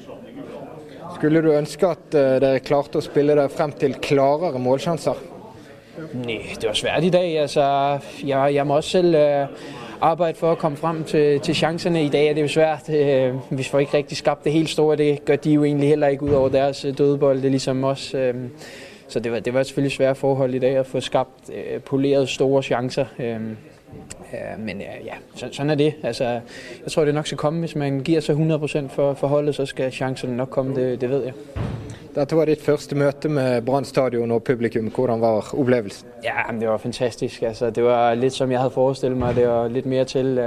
Skulle 1.16 1.42
du 1.42 1.52
ønske 1.54 1.88
at 1.88 2.16
eh, 2.16 2.38
dere 2.44 2.60
klarte 2.60 3.00
å 3.00 3.06
spille 3.06 3.36
dere 3.36 3.50
frem 3.50 3.72
til 3.80 3.98
klarere 4.02 4.60
målsjanser? 4.60 5.26
Nei, 6.14 6.42
det 6.62 6.68
var 6.68 6.78
svært 6.78 7.04
i 7.04 7.10
dag. 7.10 7.38
Altså, 7.42 7.64
jeg, 8.22 8.54
jeg, 8.54 8.66
må 8.68 8.76
også 8.78 9.00
selv 9.00 9.16
uh, 9.18 9.48
arbeide 10.06 10.38
for 10.38 10.54
å 10.54 10.60
komme 10.62 10.78
frem 10.78 11.00
til, 11.10 11.40
til 11.42 11.58
sjansene. 11.58 12.04
I 12.06 12.12
dag 12.14 12.28
er 12.28 12.36
det 12.38 12.44
jo 12.44 12.52
svært. 12.54 12.92
Vi 13.50 13.66
får 13.66 13.82
ikke 13.82 13.98
riktig 14.04 14.20
skapt 14.20 14.46
det 14.46 14.54
helt 14.54 14.70
store. 14.70 15.00
Det 15.00 15.08
gjør 15.16 15.40
de 15.42 15.56
jo 15.56 15.64
egentlig 15.66 15.90
heller 15.90 16.14
ikke 16.14 16.30
utover 16.30 16.54
deres 16.54 16.84
dødebold, 16.86 17.42
Det 17.42 17.52
liksom 17.52 17.84
oss. 17.84 18.12
Så 19.08 19.20
det 19.20 19.32
var, 19.32 19.40
det 19.40 19.54
var 19.54 19.64
selvfølgelig 19.64 19.96
svære 19.96 20.16
forhold 20.16 20.54
i 20.54 20.62
dag 20.62 20.78
å 20.84 20.86
få 20.86 21.02
skapt 21.02 21.50
polerede 21.90 22.30
store 22.30 22.62
sjanser. 22.64 23.10
Men 24.60 24.82
ja, 24.82 25.16
sånn 25.40 25.72
er 25.72 25.80
det. 25.80 25.92
Altså, 26.04 26.42
jeg 26.84 26.92
tror 26.92 27.06
det 27.08 27.14
nok 27.16 27.28
skal 27.30 27.40
komme. 27.40 27.64
Hvis 27.64 27.76
man 27.80 28.02
gir 28.04 28.22
seg 28.22 28.36
100 28.36 28.90
for, 28.92 29.14
for 29.16 29.28
holdet, 29.32 29.56
så 29.56 29.66
skal 29.66 29.92
sjansene 29.94 30.36
nok 30.36 30.52
komme. 30.52 30.76
Det, 30.76 31.02
det 31.02 31.10
vet 31.12 31.30
jeg. 31.30 31.68
Dette 32.18 32.36
var 32.36 32.50
ditt 32.50 32.64
første 32.66 32.96
møte 32.98 33.30
med 33.30 33.62
Brann 33.66 33.86
stadion 33.86 34.32
og 34.32 34.44
publikum. 34.44 34.90
Hvordan 34.92 35.22
var 35.22 35.52
opplevelsen? 35.54 36.10
Ja, 36.24 36.50
Det 36.60 36.68
var 36.68 36.78
fantastisk. 36.78 37.44
Altså, 37.44 37.70
det 37.70 37.84
var 37.84 38.16
litt 38.16 38.34
som 38.34 38.52
jeg 38.52 38.60
hadde 38.60 38.74
forestilt 38.74 39.18
meg. 39.18 39.36
Det 39.36 39.48
var 39.48 39.70
litt 39.70 39.86
mer 39.86 40.04
til. 40.04 40.40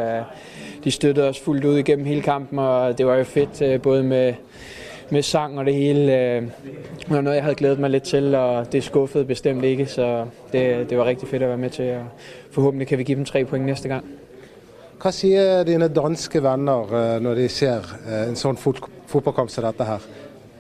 De 0.85 0.90
støttet 0.90 1.25
oss 1.25 1.40
fullt 1.40 1.64
ut 1.64 1.88
gjennom 1.88 2.06
hele 2.06 2.23
kampen, 2.23 2.59
og 2.59 2.99
det 2.99 3.06
var 3.06 3.20
jo 3.20 3.25
fett 3.25 3.62
øh, 3.62 3.80
både 3.82 4.02
med 4.02 4.35
med 5.12 5.23
sang 5.23 5.59
og 5.59 5.67
det 5.67 5.75
hele. 5.75 6.19
Øh, 6.19 6.43
det 6.99 7.11
var 7.11 7.21
noe 7.21 7.35
jeg 7.35 7.43
hadde 7.45 7.59
gledet 7.59 7.81
meg 7.81 7.90
litt 7.90 8.09
til, 8.09 8.35
og 8.35 8.73
det 8.73 8.83
skuffet 8.85 9.26
bestemt 9.26 9.64
ikke. 9.64 9.87
Så 9.87 10.26
det, 10.52 10.90
det 10.90 10.99
var 10.99 11.07
riktig 11.07 11.29
fett 11.29 11.43
å 11.43 11.50
være 11.50 11.61
med 11.61 11.71
til. 11.71 11.93
og 11.97 12.55
Forhåpentlig 12.55 12.88
kan 12.88 12.99
vi 12.99 13.05
gi 13.05 13.14
dem 13.14 13.25
tre 13.25 13.45
poeng 13.45 13.67
neste 13.67 13.88
gang. 13.88 14.05
Hva 15.00 15.12
sier 15.17 15.62
dine 15.64 15.88
danske 15.88 16.43
venner 16.45 16.95
øh, 16.95 17.21
når 17.23 17.35
de 17.35 17.49
ser 17.49 17.87
øh, 18.07 18.29
en 18.29 18.37
sånn 18.37 18.59
fotballkamp 18.61 19.50
som 19.50 19.64
dette 19.64 19.85
her? 19.85 20.09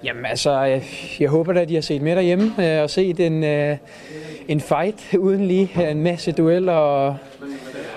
Jamen 0.04 0.26
altså, 0.26 0.54
jeg, 0.64 0.84
jeg 1.20 1.28
håper 1.28 1.52
da 1.52 1.64
de 1.64 1.74
har 1.76 1.84
sett 1.84 2.02
med 2.02 2.16
derhjemme 2.16 2.68
og 2.82 2.90
sett 2.90 3.20
en, 3.20 3.42
en 4.48 4.60
fight 4.60 5.02
uten 5.12 5.44
lige. 5.44 5.90
En 5.90 6.00
masse 6.02 6.32
dueller. 6.32 6.72
og 6.72 7.16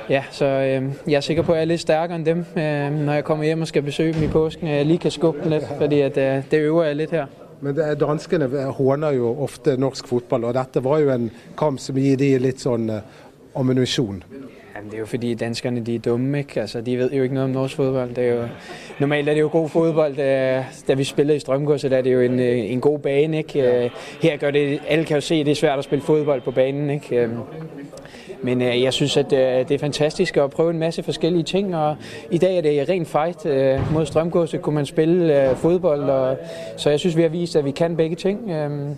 ja, 0.10 0.24
så 0.32 0.46
øh, 0.46 0.84
jeg 1.08 1.16
er 1.16 1.22
sikker 1.22 1.44
på, 1.44 1.52
at 1.52 1.58
jeg 1.58 1.62
er 1.62 1.72
litt 1.72 1.82
sterkere 1.82 2.16
enn 2.16 2.26
dem, 2.26 2.46
øh, 2.58 3.06
når 3.06 3.14
jeg 3.14 3.24
kommer 3.24 3.46
hjem 3.46 3.62
og 3.62 3.68
skal 3.68 3.82
besøge 3.82 4.14
dem 4.14 4.24
i 4.24 4.28
påsken. 4.28 4.68
Jeg 4.68 4.86
lige 4.86 4.98
kan 4.98 5.12
skubbe 5.12 5.40
dem 5.44 5.52
litt, 5.52 5.66
fordi 5.78 6.02
at, 6.02 6.18
øh, 6.18 6.44
det 6.52 6.60
øver 6.60 6.84
jeg 6.84 6.96
litt 6.96 7.12
her. 7.12 7.26
Men 7.62 7.76
det, 7.76 8.00
danskene 8.00 8.48
håner 8.72 9.12
jo 9.12 9.44
ofte 9.44 9.78
norsk 9.78 10.08
fotball, 10.08 10.44
og 10.44 10.54
dette 10.54 10.84
var 10.84 11.00
jo 11.00 11.12
en 11.12 11.32
kamp 11.58 11.80
som 11.80 11.96
gir 11.96 12.18
de 12.20 12.34
litt 12.38 12.60
sånn 12.60 12.90
eh, 12.90 13.22
ammunisjon. 13.56 14.24
Jamen, 14.76 14.90
det 14.90 14.98
er 14.98 15.00
jo 15.00 15.06
fordi 15.06 15.34
danskerne 15.34 15.84
de 15.86 15.96
er 15.96 16.00
dumme, 16.00 16.38
ikke? 16.38 16.62
Altså, 16.62 16.82
de 16.82 16.98
ved 16.98 17.12
jo 17.12 17.24
ikke 17.24 17.36
noe 17.36 17.44
om 17.44 17.50
norsk 17.56 17.76
fodbold. 17.76 18.16
Det 18.16 18.24
er 18.24 18.34
jo, 18.34 18.48
normalt 19.00 19.30
er 19.30 19.34
det 19.34 19.42
jo 19.42 19.50
god 19.52 19.70
fodbold. 19.70 20.16
Da 20.88 20.94
vi 20.94 21.04
spillede 21.04 21.36
i 21.38 21.40
Strømgodset, 21.40 21.94
er 21.94 22.02
det 22.02 22.14
jo 22.14 22.20
en, 22.20 22.40
en 22.40 22.82
god 22.82 23.00
bane. 23.00 23.38
Ikke? 23.38 23.92
Her 24.22 24.38
gør 24.38 24.52
det, 24.52 24.80
alle 24.88 25.06
kan 25.06 25.18
jo 25.18 25.22
se, 25.22 25.36
at 25.36 25.46
det 25.46 25.52
er 25.52 25.56
svært 25.56 25.80
at 25.80 25.84
spille 25.84 26.04
fodbold 26.04 26.42
på 26.42 26.52
banen. 26.52 26.90
Ikke? 26.90 27.30
Men 28.44 28.62
øh, 28.62 28.82
jeg 28.82 28.94
synes, 28.94 29.18
at 29.18 29.34
øh, 29.34 29.40
det 29.40 29.72
er 29.72 29.80
fantastisk 29.80 30.38
at 30.38 30.50
prøve 30.50 30.70
en 30.70 30.80
masse 30.80 31.04
forskellige 31.04 31.44
ting. 31.44 31.76
Og 31.76 31.96
I 32.32 32.38
dag 32.38 32.58
er 32.58 32.62
det 32.62 32.90
ren 32.90 33.06
fight. 33.06 33.46
Øh, 33.46 33.94
mod 33.94 34.06
Strømgåse 34.06 34.58
kunne 34.58 34.76
man 34.76 34.86
spille 34.86 35.50
øh, 35.50 35.56
fodbold. 35.56 36.10
Og, 36.10 36.38
så 36.78 36.90
jeg 36.90 37.00
synes, 37.00 37.18
vi 37.18 37.22
har 37.22 37.30
vist, 37.30 37.56
at 37.56 37.66
vi 37.66 37.72
kan 37.72 37.98
begge 37.98 38.16
ting. 38.16 38.50
Øh, 38.50 38.96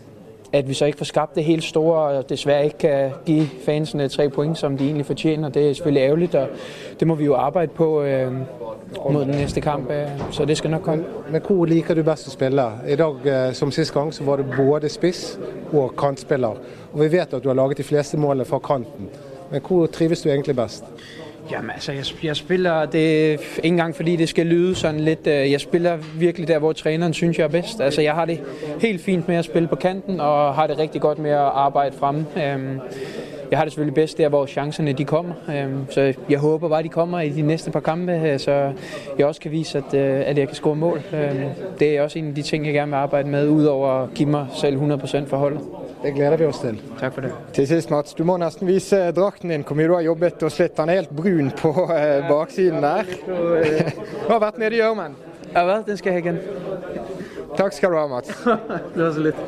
at 0.53 0.69
vi 0.69 0.73
så 0.73 0.85
ikke 0.85 0.97
får 0.97 1.05
skabt 1.05 1.35
det 1.35 1.43
helt 1.43 1.63
store, 1.63 1.99
og 1.99 2.29
desværre 2.29 2.63
ikke 2.63 2.77
kan 2.77 3.11
give 3.25 3.47
fansene 3.65 4.07
tre 4.07 4.29
point, 4.29 4.57
som 4.57 4.77
de 4.77 4.85
egentlig 4.85 5.05
fortjener. 5.05 5.49
Det 5.49 5.69
er 5.69 5.73
selvfølgelig 5.73 6.01
ærgerligt, 6.01 6.35
og 6.35 6.47
det 6.99 7.07
må 7.07 7.15
vi 7.15 7.25
jo 7.25 7.35
arbejde 7.35 7.71
på 7.75 8.01
øh, 8.01 8.31
mod 9.11 9.21
den 9.21 9.31
næste 9.31 9.61
kamp, 9.61 9.91
øh, 9.91 10.07
så 10.31 10.45
det 10.45 10.57
skal 10.57 10.69
nok 10.69 10.81
komme. 10.81 11.03
Men, 11.03 11.33
men 11.33 11.41
hvor 11.47 11.65
liker 11.65 11.93
du 11.93 12.03
best 12.03 12.27
å 12.27 12.31
spille? 12.31 12.63
I 12.87 12.95
dag, 12.95 13.25
øh, 13.25 13.53
som 13.53 13.71
sist 13.71 13.93
gang, 13.93 14.13
så 14.13 14.23
var 14.23 14.35
det 14.35 14.45
både 14.57 14.89
spiss 14.89 15.39
og 15.73 15.93
kantspiller. 15.97 16.55
Og 16.93 17.01
vi 17.01 17.11
vet 17.11 17.33
at 17.33 17.43
du 17.43 17.49
har 17.49 17.55
laget 17.55 17.77
de 17.77 17.83
fleste 17.83 18.17
målene 18.17 18.45
fra 18.45 18.59
kanten. 18.59 19.09
Men 19.51 19.61
hvor 19.67 19.85
trives 19.85 20.21
du 20.21 20.29
egentlig 20.29 20.55
best? 20.55 20.83
Jamen 21.51 21.71
altså, 21.71 21.91
jeg, 21.91 22.05
jeg 22.23 22.35
spiller 22.35 22.85
det 22.85 23.31
ikke 23.31 23.39
engang 23.63 23.95
fordi 23.95 24.15
det 24.15 24.29
skal 24.29 24.45
lyde 24.45 24.75
sådan 24.75 24.99
lidt. 24.99 25.27
Øh, 25.27 25.51
jeg 25.51 25.61
spiller 25.61 25.97
virkelig 26.19 26.47
der, 26.47 26.59
hvor 26.59 26.73
træneren 26.73 27.13
synes, 27.13 27.37
jeg 27.37 27.43
er 27.43 27.47
bedst. 27.47 27.81
Altså, 27.81 28.01
jeg 28.01 28.13
har 28.13 28.25
det 28.25 28.41
helt 28.81 29.01
fint 29.01 29.27
med 29.27 29.35
at 29.35 29.45
spille 29.45 29.67
på 29.67 29.75
kanten, 29.75 30.19
og 30.19 30.55
har 30.55 30.67
det 30.67 30.79
rigtig 30.79 31.01
godt 31.01 31.19
med 31.19 31.31
at 31.31 31.37
arbejde 31.37 31.95
fremme. 31.97 32.25
Jeg 33.51 33.59
har 33.59 33.65
det 33.65 33.73
selvfølgelig 33.73 33.95
bedst 33.95 34.17
der, 34.17 34.29
hvor 34.29 34.45
chancerne 34.45 34.93
de 34.93 35.05
kommer. 35.05 35.33
Så 35.89 36.13
jeg 36.29 36.39
håber 36.39 36.69
bare, 36.69 36.83
de 36.83 36.89
kommer 36.89 37.19
i 37.19 37.29
de 37.29 37.41
næste 37.41 37.71
par 37.71 37.79
kampe, 37.79 38.35
så 38.39 38.71
jeg 39.17 39.25
også 39.25 39.41
kan 39.41 39.51
vise, 39.51 39.77
at, 39.77 39.93
øh, 39.93 40.23
at 40.25 40.37
jeg 40.37 40.47
kan 40.47 40.55
score 40.55 40.75
mål. 40.75 41.01
Det 41.79 41.97
er 41.97 42.01
også 42.01 42.19
en 42.19 42.27
af 42.27 42.35
de 42.35 42.41
ting, 42.41 42.65
jeg 42.65 42.73
gerne 42.73 42.91
vil 42.91 42.97
arbejde 42.97 43.29
med, 43.29 43.47
udover 43.47 43.89
at 43.89 44.09
give 44.15 44.29
mig 44.29 44.47
selv 44.55 44.77
100% 44.77 45.29
for 45.29 45.37
holdet. 45.37 45.61
Det 46.05 46.12
gleder 46.12 46.38
vi 46.38 46.45
oss 46.45 46.59
til. 46.62 46.75
Takk 47.00 47.15
for 47.15 47.25
det. 47.25 47.31
Til 47.57 47.65
sist, 47.65 47.89
Mats, 47.89 48.13
du 48.13 48.19
må 48.29 48.35
nesten 48.38 48.67
vise 48.69 49.00
drakten 49.17 49.50
din, 49.50 49.63
hvor 49.65 49.74
mye 49.79 49.88
du 49.89 49.93
har 49.95 50.03
jobbet 50.05 50.43
og 50.45 50.51
slitt. 50.53 50.75
Den 50.77 50.91
er 50.93 51.00
helt 51.00 51.15
brun 51.17 51.50
på 51.57 51.71
eh, 51.95 52.27
baksiden 52.29 52.85
der. 52.85 53.09
du 54.27 54.29
har 54.29 54.43
vært 54.43 54.59
nede 54.62 54.77
i 54.77 54.83
gjørmen. 54.83 55.15
Ja, 55.47 55.63
har 55.63 55.71
vært 55.71 55.89
jeg 55.89 56.21
ha. 56.27 56.38
Takk 57.57 57.74
skal 57.74 57.95
du 57.95 57.97
ha, 57.97 58.05
Mats. 58.12 58.29
det 58.93 59.01
var 59.01 59.17
så 59.17 59.25
litt. 59.31 59.41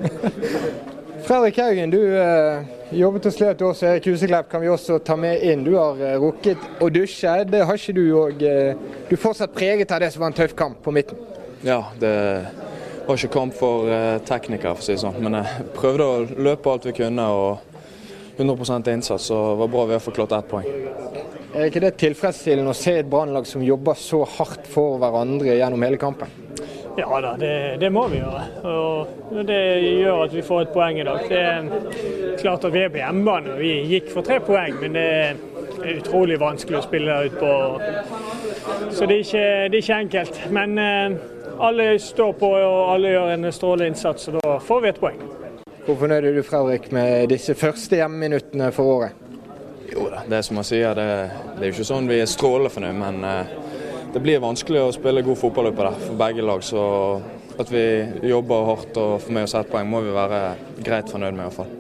Fredrik 1.30 1.62
Haugen, 1.62 1.94
du 1.94 2.02
eh, 2.18 2.76
jobbet 3.04 3.30
og 3.30 3.38
slet 3.38 3.62
hos 3.62 3.86
Erik 3.86 4.10
Huseklepp, 4.10 4.50
kan 4.50 4.66
vi 4.66 4.74
også 4.74 4.98
ta 4.98 5.14
med 5.14 5.46
inn. 5.46 5.62
Du 5.62 5.76
har 5.78 6.02
eh, 6.02 6.18
rukket 6.18 6.82
å 6.82 6.90
dusje. 6.90 7.38
Det 7.54 7.68
har 7.70 7.78
ikke 7.78 8.00
du 8.00 8.06
òg. 8.18 8.42
Eh, 8.42 9.04
du 9.12 9.14
er 9.14 9.28
fortsatt 9.30 9.54
preget 9.54 9.94
av 9.94 10.02
det 10.02 10.10
som 10.16 10.26
var 10.26 10.34
en 10.34 10.42
tøff 10.42 10.58
kamp 10.58 10.82
på 10.82 10.98
midten. 10.98 11.22
Ja, 11.62 11.84
det 12.02 12.16
var 13.08 13.20
ikke 13.20 13.34
kamp 13.34 13.56
for 13.56 13.88
eh, 13.92 14.18
teknikere, 14.28 14.76
for 14.76 14.84
å 14.84 14.88
si 14.88 14.96
det 14.96 15.04
sånn. 15.04 15.20
Men 15.24 15.40
jeg 15.40 15.68
prøvde 15.78 16.08
å 16.08 16.26
løpe 16.48 16.74
alt 16.74 16.88
vi 16.90 16.96
kunne 16.98 17.28
og 17.32 17.78
100% 18.38 18.92
innsats. 18.94 19.30
Så 19.30 19.38
det 19.52 19.62
var 19.62 19.72
bra 19.74 19.86
vi 19.86 19.96
har 19.98 20.04
fått 20.04 20.20
klart 20.20 20.36
ett 20.38 20.50
poeng. 20.52 20.68
Er 21.58 21.70
ikke 21.70 21.82
det 21.82 21.96
tilfredsstillende 22.02 22.74
å 22.74 22.78
se 22.78 23.00
et 23.00 23.08
brannlag 23.10 23.48
som 23.50 23.64
jobber 23.66 23.98
så 23.98 24.22
hardt 24.38 24.68
for 24.70 25.00
hverandre 25.02 25.56
gjennom 25.56 25.86
hele 25.88 26.00
kampen? 26.02 26.30
Ja 26.98 27.20
da, 27.22 27.36
det, 27.38 27.78
det, 27.80 27.90
må 27.94 28.08
vi 28.10 28.20
gjøre. 28.20 28.44
Og 28.66 29.42
det 29.46 29.58
gjør 30.02 30.24
at 30.26 30.34
vi 30.34 30.44
får 30.46 30.64
et 30.66 30.72
poeng 30.74 31.00
i 31.00 31.06
dag. 31.06 31.28
Det 31.30 31.42
er 31.42 32.38
klart 32.42 32.66
at 32.66 32.74
vi 32.74 32.82
er 32.82 32.94
på 32.94 33.02
hjemmebane 33.02 33.54
og 33.54 33.62
vi 33.62 33.74
gikk 33.94 34.10
for 34.16 34.26
tre 34.26 34.40
poeng, 34.44 34.80
men 34.82 34.98
det 34.98 35.08
er 35.22 36.00
utrolig 36.00 36.40
vanskelig 36.42 36.80
å 36.80 36.86
spille 36.86 37.14
der 37.14 37.30
ute 37.30 37.42
på. 37.42 37.52
Så 38.98 39.06
det 39.06 39.20
er 39.20 39.26
ikke, 39.26 39.46
det 39.70 39.78
er 39.78 39.84
ikke 39.84 40.00
enkelt. 40.08 40.40
Men 40.58 40.78
eh, 40.82 41.20
alle 41.60 42.00
står 42.00 42.34
på 42.40 42.50
og 42.58 42.80
alle 42.94 43.14
gjør 43.14 43.34
en 43.34 43.52
strålende 43.54 43.92
innsats, 43.92 44.28
og 44.30 44.40
da 44.40 44.58
får 44.64 44.84
vi 44.84 44.90
et 44.92 45.00
poeng. 45.02 45.22
Hvor 45.88 45.96
fornøyd 46.02 46.26
er 46.28 46.36
du 46.36 46.44
Fredrik, 46.44 46.92
med 46.92 47.30
disse 47.32 47.56
første 47.56 47.96
hjemmeminuttene 47.96 48.70
for 48.76 48.92
året? 48.98 49.24
Jo 49.88 50.10
da, 50.12 50.26
det 50.28 50.40
er 50.40 50.44
som 50.44 50.60
jeg 50.60 50.70
sier, 50.74 50.98
det, 50.98 51.08
det 51.56 51.64
er 51.64 51.70
jo 51.70 51.76
ikke 51.78 51.88
sånn 51.88 52.10
vi 52.12 52.20
er 52.20 52.30
strålende 52.30 52.74
fornøyd, 52.74 52.98
men 53.00 53.24
eh, 53.24 53.54
det 54.14 54.22
blir 54.24 54.44
vanskelig 54.44 54.84
å 54.84 54.94
spille 54.96 55.24
god 55.24 55.40
fotball 55.40 55.72
oppe 55.72 55.88
der 55.88 56.00
for 56.04 56.20
begge 56.20 56.44
lag. 56.46 56.64
Så 56.66 56.84
at 57.58 57.72
vi 57.74 57.86
jobber 58.30 58.68
hardt 58.68 59.00
og 59.02 59.18
får 59.24 59.36
med 59.38 59.48
oss 59.48 59.56
ett 59.58 59.72
poeng, 59.72 59.88
må 59.90 60.04
vi 60.06 60.16
være 60.16 60.42
greit 60.84 61.12
fornøyd 61.12 61.34
med. 61.34 61.46
i 61.46 61.48
hvert 61.48 61.60
fall. 61.62 61.76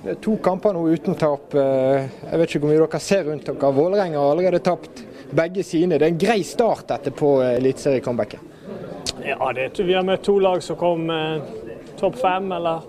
Det 0.00 0.14
er 0.14 0.20
to 0.24 0.36
kamper 0.40 0.72
nå 0.72 0.86
uten 0.94 1.18
tap. 1.20 1.54
Eh, 1.54 2.06
jeg 2.30 2.40
vet 2.40 2.54
ikke 2.54 2.62
hvor 2.62 2.72
mye 2.72 2.84
dere 2.84 3.00
ser 3.04 3.26
rundt 3.28 3.50
dere. 3.50 3.72
Vålerenga 3.76 4.22
har 4.22 4.30
allerede 4.32 4.62
tapt 4.64 5.02
begge 5.36 5.64
sine. 5.66 5.98
Det 5.98 6.06
er 6.06 6.14
en 6.14 6.22
grei 6.22 6.40
start 6.46 6.86
dette 6.88 7.12
på 7.16 7.34
eh, 7.44 7.58
eliteseriecomebacket. 7.58 8.49
Ja, 9.26 9.52
det, 9.52 9.86
vi 9.86 9.92
har 9.92 10.04
møtt 10.06 10.22
to 10.24 10.38
lag 10.38 10.62
som 10.62 10.76
kom 10.80 11.10
eh, 11.12 11.42
topp 12.00 12.16
fem 12.20 12.52
eller 12.56 12.86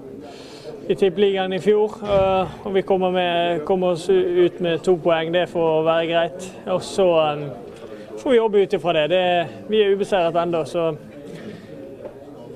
i 0.88 0.96
Tippeligaen 0.96 1.54
i 1.54 1.60
fjor. 1.62 1.98
Uh, 2.04 2.66
og 2.66 2.74
vi 2.76 2.82
kommer, 2.82 3.12
med, 3.12 3.62
kommer, 3.66 3.88
oss 3.96 4.10
ut 4.10 4.60
med 4.60 4.80
to 4.84 4.96
poeng. 4.96 5.34
Det 5.34 5.50
får 5.50 5.84
være 5.86 6.08
greit. 6.08 6.48
Og 6.66 6.82
så 6.84 7.08
um, 7.34 7.46
får 8.18 8.30
vi 8.30 8.38
jobbe 8.38 8.64
ut 8.64 8.74
ifra 8.74 8.94
det. 8.94 9.10
det. 9.10 9.24
Vi 9.70 9.82
er 9.82 9.96
ubeseiret 9.96 10.36
ennå, 10.42 10.64
så 10.66 10.90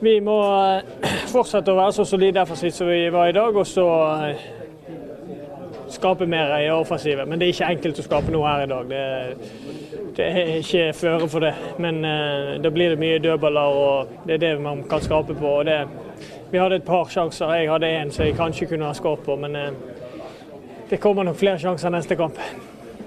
vi 0.02 0.20
må 0.20 0.40
uh, 0.42 1.08
fortsette 1.34 1.72
å 1.72 1.80
være 1.80 1.96
så 2.00 2.08
solide 2.08 2.40
defensivt 2.40 2.80
som 2.80 2.92
vi 2.92 3.06
var 3.14 3.32
i 3.32 3.38
dag. 3.38 3.56
Og 3.56 3.68
så 3.68 3.86
uh, 3.86 4.46
skape 5.96 6.28
mer 6.28 6.58
i 6.60 6.70
offensivet. 6.74 7.28
Men 7.28 7.40
det 7.40 7.48
er 7.48 7.56
ikke 7.56 7.72
enkelt 7.78 8.04
å 8.04 8.10
skape 8.10 8.36
noe 8.36 8.52
her 8.52 8.66
i 8.66 8.72
dag. 8.74 8.90
Det, 8.90 9.85
det 10.16 10.26
er 10.26 10.52
ikke 10.60 10.88
føre 10.96 11.28
for 11.30 11.44
det. 11.44 11.54
Men 11.84 12.02
da 12.64 12.72
blir 12.72 12.94
det 12.94 13.00
mye 13.02 13.20
dødballer, 13.20 13.80
og 13.86 14.28
det 14.28 14.38
er 14.38 14.44
det 14.46 14.52
man 14.64 14.84
kan 14.90 15.04
skape 15.04 15.36
på. 15.36 15.58
og 15.60 15.66
det 15.68 15.82
vi 16.52 16.60
hadde 16.60 16.76
et 16.80 16.86
par 16.86 17.10
sjanser. 17.12 17.54
Jeg 17.58 17.72
hadde 17.72 17.90
én 17.90 18.12
som 18.14 18.26
jeg 18.26 18.36
kanskje 18.38 18.70
kunne 18.70 18.88
ha 18.88 18.96
skåret 18.96 19.26
på, 19.26 19.36
men 19.36 19.56
eh, 19.60 19.74
det 20.90 21.02
kommer 21.04 21.26
nok 21.28 21.36
flere 21.40 21.60
sjanser 21.60 21.92
neste 21.92 22.16
kamp. 22.16 22.40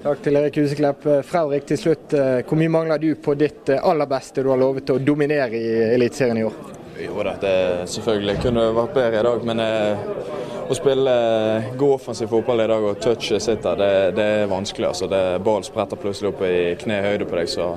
Takk 0.03 0.21
til 0.23 0.37
Erik 0.39 0.59
Huseklepp. 0.61 1.07
Fredrik, 1.27 1.65
til 1.67 1.79
slutt, 1.79 2.13
eh, 2.13 2.41
hvor 2.45 2.59
mye 2.59 2.71
mangler 2.71 3.01
du 3.01 3.13
på 3.15 3.33
ditt 3.39 3.71
eh, 3.73 3.81
aller 3.81 4.09
beste 4.11 4.43
du 4.43 4.51
har 4.51 4.59
lovet 4.59 4.91
å 4.93 4.99
dominere 4.99 5.57
i 5.57 5.71
Eliteserien 5.95 6.39
i 6.39 6.45
år? 6.45 6.59
Jo 6.99 7.23
da, 7.23 7.33
det 7.39 7.55
selvfølgelig 7.95 8.37
kunne 8.43 8.67
vært 8.75 8.95
bedre 8.99 9.23
i 9.23 9.27
dag, 9.29 9.49
men 9.49 9.63
eh, 9.63 10.07
å 10.69 10.75
spille 10.77 11.13
god 11.77 11.93
offensiv 11.95 12.29
fotball 12.29 12.61
i 12.61 12.67
dag 12.69 12.83
og 12.85 12.99
touchet 13.01 13.41
sitter, 13.41 13.79
det, 13.79 13.93
det, 14.17 14.25
er 14.43 14.51
vanskelig. 14.51 14.87
altså. 14.91 15.07
Det, 15.09 15.21
ball 15.45 15.63
spretter 15.65 15.97
plutselig 15.97 16.33
opp 16.33 16.43
i 16.45 16.75
knehøyde 16.77 17.25
på 17.29 17.39
deg. 17.39 17.49
så 17.49 17.71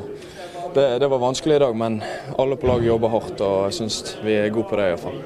det, 0.75 0.99
det, 0.99 1.09
var 1.09 1.19
vanskelig 1.19 1.57
i 1.57 1.63
dag, 1.65 1.77
men 1.77 2.03
alle 2.39 2.57
på 2.57 2.69
laget 2.69 2.91
jobber 2.91 3.13
hardt, 3.13 3.41
og 3.41 3.57
jeg 3.69 3.79
syns 3.81 4.17
vi 4.25 4.37
er 4.41 4.53
gode 4.53 4.69
på 4.69 4.81
det 4.81 4.91
iallfall. 4.91 5.19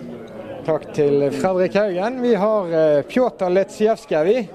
Takk 0.66 0.86
til 0.94 1.28
Fredrik 1.30 1.74
Haugen. 1.78 2.22
Vi 2.22 2.32
har 2.34 2.72
uh, 2.72 3.02
Pjotr 3.06 3.50
Letsjevskij. 3.54 4.48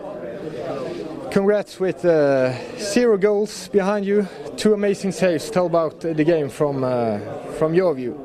Congrats 1.32 1.80
with 1.80 2.04
uh, 2.04 2.52
zero 2.78 3.18
goals 3.18 3.70
behind 3.72 4.06
you, 4.06 4.26
two 4.58 4.74
amazing 4.74 5.14
saves. 5.14 5.50
Tell 5.50 5.66
about 5.66 6.02
the 6.02 6.24
game 6.24 6.50
from 6.50 6.84
uh, 6.84 7.20
from 7.58 7.74
your 7.74 7.94
view. 7.96 8.20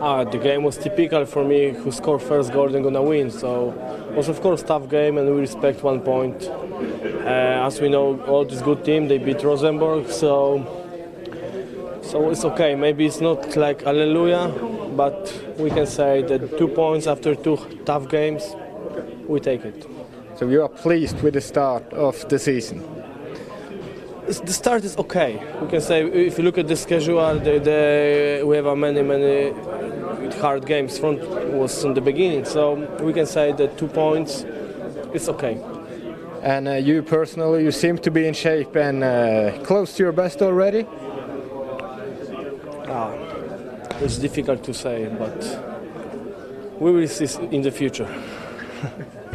Uh, 0.00 0.24
the 0.24 0.38
game 0.38 0.62
was 0.62 0.76
typical 0.76 1.24
for 1.24 1.44
me. 1.44 1.70
Who 1.70 1.90
scored 1.90 2.20
first 2.20 2.52
goal 2.52 2.68
then 2.68 2.82
gonna 2.82 3.02
win. 3.02 3.30
So 3.30 3.72
was 4.18 4.28
of 4.28 4.40
course 4.40 4.64
tough 4.64 4.88
game, 4.88 5.16
and 5.16 5.32
we 5.32 5.40
respect 5.40 5.84
one 5.84 6.00
point. 6.00 6.42
Uh, 6.42 7.66
as 7.68 7.80
we 7.80 7.88
know, 7.88 8.20
all 8.22 8.44
this 8.44 8.60
good 8.60 8.84
team 8.84 9.06
they 9.06 9.18
beat 9.18 9.44
Rosenborg, 9.44 10.10
so 10.10 10.36
so 12.02 12.28
it's 12.30 12.44
okay. 12.44 12.74
Maybe 12.74 13.06
it's 13.06 13.20
not 13.20 13.56
like 13.56 13.82
hallelujah, 13.82 14.48
but 14.96 15.20
we 15.56 15.70
can 15.70 15.86
say 15.86 16.22
that 16.22 16.58
two 16.58 16.66
points 16.66 17.06
after 17.06 17.36
two 17.36 17.58
tough 17.84 18.08
games, 18.08 18.42
we 19.28 19.38
take 19.38 19.64
it. 19.64 19.86
So 20.36 20.48
you 20.48 20.62
are 20.62 20.68
pleased 20.68 21.22
with 21.22 21.34
the 21.34 21.40
start 21.40 21.84
of 21.92 22.28
the 22.28 22.40
season? 22.40 22.82
The 24.26 24.52
start 24.52 24.82
is 24.84 24.96
okay. 24.98 25.40
We 25.62 25.68
can 25.68 25.80
say 25.80 26.04
if 26.04 26.38
you 26.38 26.44
look 26.44 26.58
at 26.58 26.66
the 26.66 26.76
schedule, 26.76 27.38
the, 27.38 27.60
the, 27.60 28.42
we 28.44 28.56
have 28.56 28.66
a 28.66 28.74
many 28.74 29.02
many 29.02 29.52
many 30.28 30.40
hard 30.40 30.66
games. 30.66 30.98
Front 30.98 31.20
was 31.52 31.84
in 31.84 31.94
the 31.94 32.00
beginning, 32.00 32.44
so 32.44 32.74
we 33.02 33.12
can 33.12 33.26
say 33.26 33.52
that 33.52 33.78
two 33.78 33.88
points, 33.88 34.44
it's 35.12 35.28
okay. 35.28 35.58
And 36.42 36.68
uh, 36.68 36.72
you 36.74 37.02
personally, 37.02 37.64
you 37.64 37.72
seem 37.72 37.98
to 37.98 38.10
be 38.10 38.26
in 38.26 38.34
shape 38.34 38.76
and 38.76 39.02
uh, 39.02 39.58
close 39.64 39.94
to 39.96 40.02
your 40.02 40.12
best 40.12 40.42
already. 40.42 40.86
Ah, 42.88 43.12
it's 44.00 44.18
difficult 44.18 44.62
to 44.64 44.72
say, 44.72 45.08
but 45.18 46.80
we 46.80 46.92
will 46.92 47.08
see 47.08 47.26
in 47.50 47.62
the 47.62 47.70
future. 47.70 48.08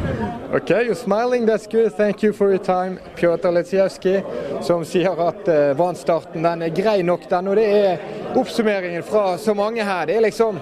okay, 0.54 0.84
you're 0.86 0.94
smiling, 0.94 1.44
that's 1.44 1.66
good. 1.66 1.92
Thank 1.92 2.22
you 2.22 2.32
for 2.32 2.48
your 2.48 2.58
time, 2.58 2.98
Pjotr 3.16 3.52
Letsjevskij, 3.52 4.24
som 4.62 4.84
sier 4.84 5.12
at 5.28 5.48
uh, 5.48 5.76
Brann-starten 5.76 6.42
den 6.42 6.62
er 6.62 6.72
grei 6.72 7.02
nok, 7.02 7.28
den. 7.28 7.48
Og 7.48 7.56
det 7.56 7.66
er 7.68 7.98
oppsummeringen 8.34 9.02
fra 9.02 9.36
så 9.38 9.54
mange 9.54 9.84
her. 9.84 10.06
Det 10.06 10.16
er 10.16 10.24
liksom 10.24 10.58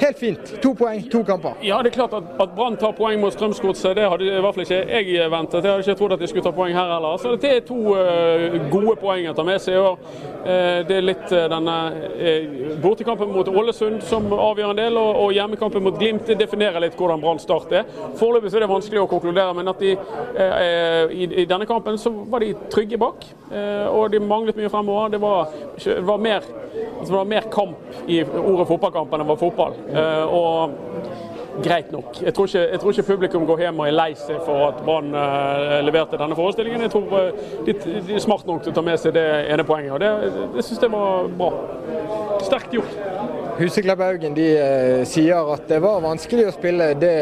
helt 0.00 0.18
fint. 0.18 0.54
To 0.62 0.72
poeng, 0.74 1.02
to 1.10 1.22
kamper. 1.26 1.56
Ja, 1.62 1.78
det 1.82 1.92
er 1.92 1.96
klart 1.98 2.14
at, 2.16 2.28
at 2.40 2.54
Brann 2.56 2.76
tar 2.80 2.94
poeng 2.96 3.20
mot 3.20 3.32
Strømsgodset, 3.34 3.96
det 3.96 4.08
hadde 4.10 4.28
i 4.28 4.42
hvert 4.42 4.56
fall 4.56 4.64
ikke 4.66 4.80
jeg 4.94 5.30
ventet. 5.30 5.64
Jeg 5.64 5.72
hadde 5.72 5.84
ikke 5.84 5.98
trodd 5.98 6.14
at 6.16 6.22
de 6.22 6.28
skulle 6.30 6.46
ta 6.46 6.52
poeng 6.54 6.74
her 6.76 6.92
heller. 6.94 7.16
Så 7.20 7.34
det 7.40 7.50
er 7.50 7.64
to 7.66 7.94
uh, 7.94 8.56
gode 8.72 8.96
poeng 9.00 9.28
å 9.30 9.36
ta 9.36 9.44
med 9.46 9.62
seg 9.62 9.76
i 9.76 9.82
år. 9.82 9.98
Uh, 10.44 10.80
det 10.88 10.98
er 10.98 11.06
litt 11.06 11.26
uh, 11.32 11.44
denne 11.52 11.76
bortekampen 12.82 13.32
mot 13.32 13.48
Ålesund 13.48 14.02
som 14.06 14.28
avgjør 14.32 14.74
en 14.74 14.82
del, 14.82 14.98
og, 15.00 15.20
og 15.24 15.34
hjemmekampen 15.36 15.84
mot 15.84 15.98
Glimt 15.98 16.26
det 16.28 16.38
definerer 16.40 16.82
litt 16.82 16.98
hvordan 16.98 17.22
Brann 17.22 17.42
start 17.42 17.72
er. 17.74 17.88
Foreløpig 18.18 18.52
er 18.54 18.64
det 18.64 18.70
vanskelig 18.70 19.04
å 19.04 19.08
konkludere, 19.10 19.54
men 19.56 19.70
at 19.70 19.80
de 19.82 19.94
i, 19.94 21.26
i, 21.26 21.44
denne 21.48 21.66
kampen 21.68 21.98
så 22.00 22.10
var 22.30 22.42
de 22.42 22.54
trygge 22.72 22.98
bak. 23.00 23.24
Og 23.54 24.08
de 24.12 24.20
manglet 24.22 24.56
mye 24.58 24.70
fremover. 24.72 25.12
Det 25.14 25.20
var, 25.22 25.52
det 25.84 26.06
var, 26.06 26.18
mer, 26.18 26.48
altså 26.98 27.10
det 27.10 27.18
var 27.18 27.30
mer 27.30 27.48
kamp 27.52 28.08
i 28.10 28.22
ordet 28.24 28.66
fotballkamp 28.70 29.14
enn 29.14 29.24
det 29.24 29.30
var 29.30 29.40
fotball. 29.40 29.78
og 30.26 30.74
greit 31.62 31.92
nok. 31.92 32.22
Jeg 32.22 32.34
tror, 32.34 32.46
ikke, 32.46 32.70
jeg 32.70 32.80
tror, 32.80 32.90
ikke, 32.90 33.02
publikum 33.02 33.46
går 33.46 33.58
hjem 33.58 33.80
og 33.80 33.86
er 33.86 33.94
lei 33.94 34.10
seg 34.18 34.40
for 34.46 34.68
at 34.68 34.80
Brann 34.84 35.14
uh, 35.14 35.78
leverte 35.86 36.18
denne 36.20 36.36
forestillingen. 36.36 36.82
Jeg 36.86 36.90
tror 36.90 37.30
de, 37.66 37.74
de, 37.84 38.14
er 38.14 38.22
smart 38.22 38.46
nok 38.46 38.64
til 38.64 38.72
å 38.72 38.76
ta 38.76 38.84
med 38.84 38.98
seg 39.00 39.14
det 39.16 39.26
ene 39.52 39.66
poenget, 39.66 39.94
og 39.94 40.02
det, 40.02 40.10
det 40.56 40.64
syns 40.66 40.82
jeg 40.82 40.94
var 40.94 41.28
bra. 41.38 41.52
Sterkt 42.44 42.74
gjort. 42.74 42.98
Huseklepp 43.58 44.00
Haugen 44.02 44.34
de 44.36 44.48
uh, 44.58 45.04
sier 45.06 45.52
at 45.54 45.68
det 45.70 45.78
var 45.84 46.02
vanskelig 46.04 46.48
å 46.50 46.56
spille. 46.56 46.92
Det 46.98 47.14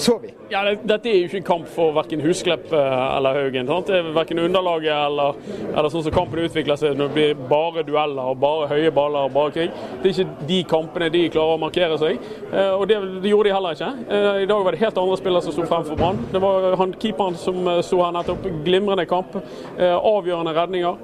så 0.00 0.18
vi. 0.22 0.32
Ja, 0.52 0.60
det, 0.66 0.82
Dette 0.84 1.08
er 1.08 1.14
jo 1.16 1.28
ikke 1.30 1.38
en 1.40 1.46
kamp 1.46 1.68
for 1.72 1.94
verken 1.96 2.20
Husklepp 2.20 2.72
eh, 2.76 3.16
eller 3.16 3.38
Haugen. 3.38 3.68
Sant? 3.70 3.88
Det 3.88 3.96
er 4.02 4.08
Verken 4.12 4.40
underlaget 4.42 4.92
eller, 4.92 5.38
eller, 5.70 5.88
sånn 5.88 6.02
som 6.04 6.12
kampen 6.12 6.42
utvikler 6.44 6.76
seg 6.76 6.98
når 6.98 7.08
det 7.08 7.14
blir 7.16 7.46
bare 7.48 7.84
dueller 7.88 8.34
og 8.34 8.40
bare 8.42 8.66
høye 8.68 8.90
baller 8.92 9.30
og 9.30 9.32
bare 9.32 9.54
krig. 9.54 9.78
Det 10.02 10.10
er 10.10 10.12
ikke 10.12 10.48
de 10.50 10.58
kampene 10.68 11.08
de 11.14 11.22
klarer 11.32 11.56
å 11.56 11.62
markere 11.62 11.96
seg. 12.02 12.20
Eh, 12.50 12.68
og 12.74 12.84
det, 12.90 12.98
det 13.24 13.32
gjorde 13.32 13.48
de 13.48 13.54
heller 13.56 13.78
ikke. 13.78 13.88
Eh, 14.18 14.42
I 14.42 14.50
dag 14.50 14.66
var 14.66 14.76
det 14.76 14.82
helt 14.82 15.00
andre 15.04 15.16
spillere 15.22 15.46
som 15.46 15.56
sto 15.56 15.64
frem 15.70 15.86
for 15.88 16.02
Brann. 16.02 16.20
Det 16.34 16.44
var 16.44 16.76
han 16.82 16.92
keeperen 17.06 17.40
som 17.40 17.72
sto 17.80 18.02
her 18.02 18.12
nettopp. 18.18 18.44
Glimrende 18.66 19.08
kamp. 19.08 19.38
Avgjørende 19.80 20.52
redninger. 20.58 21.00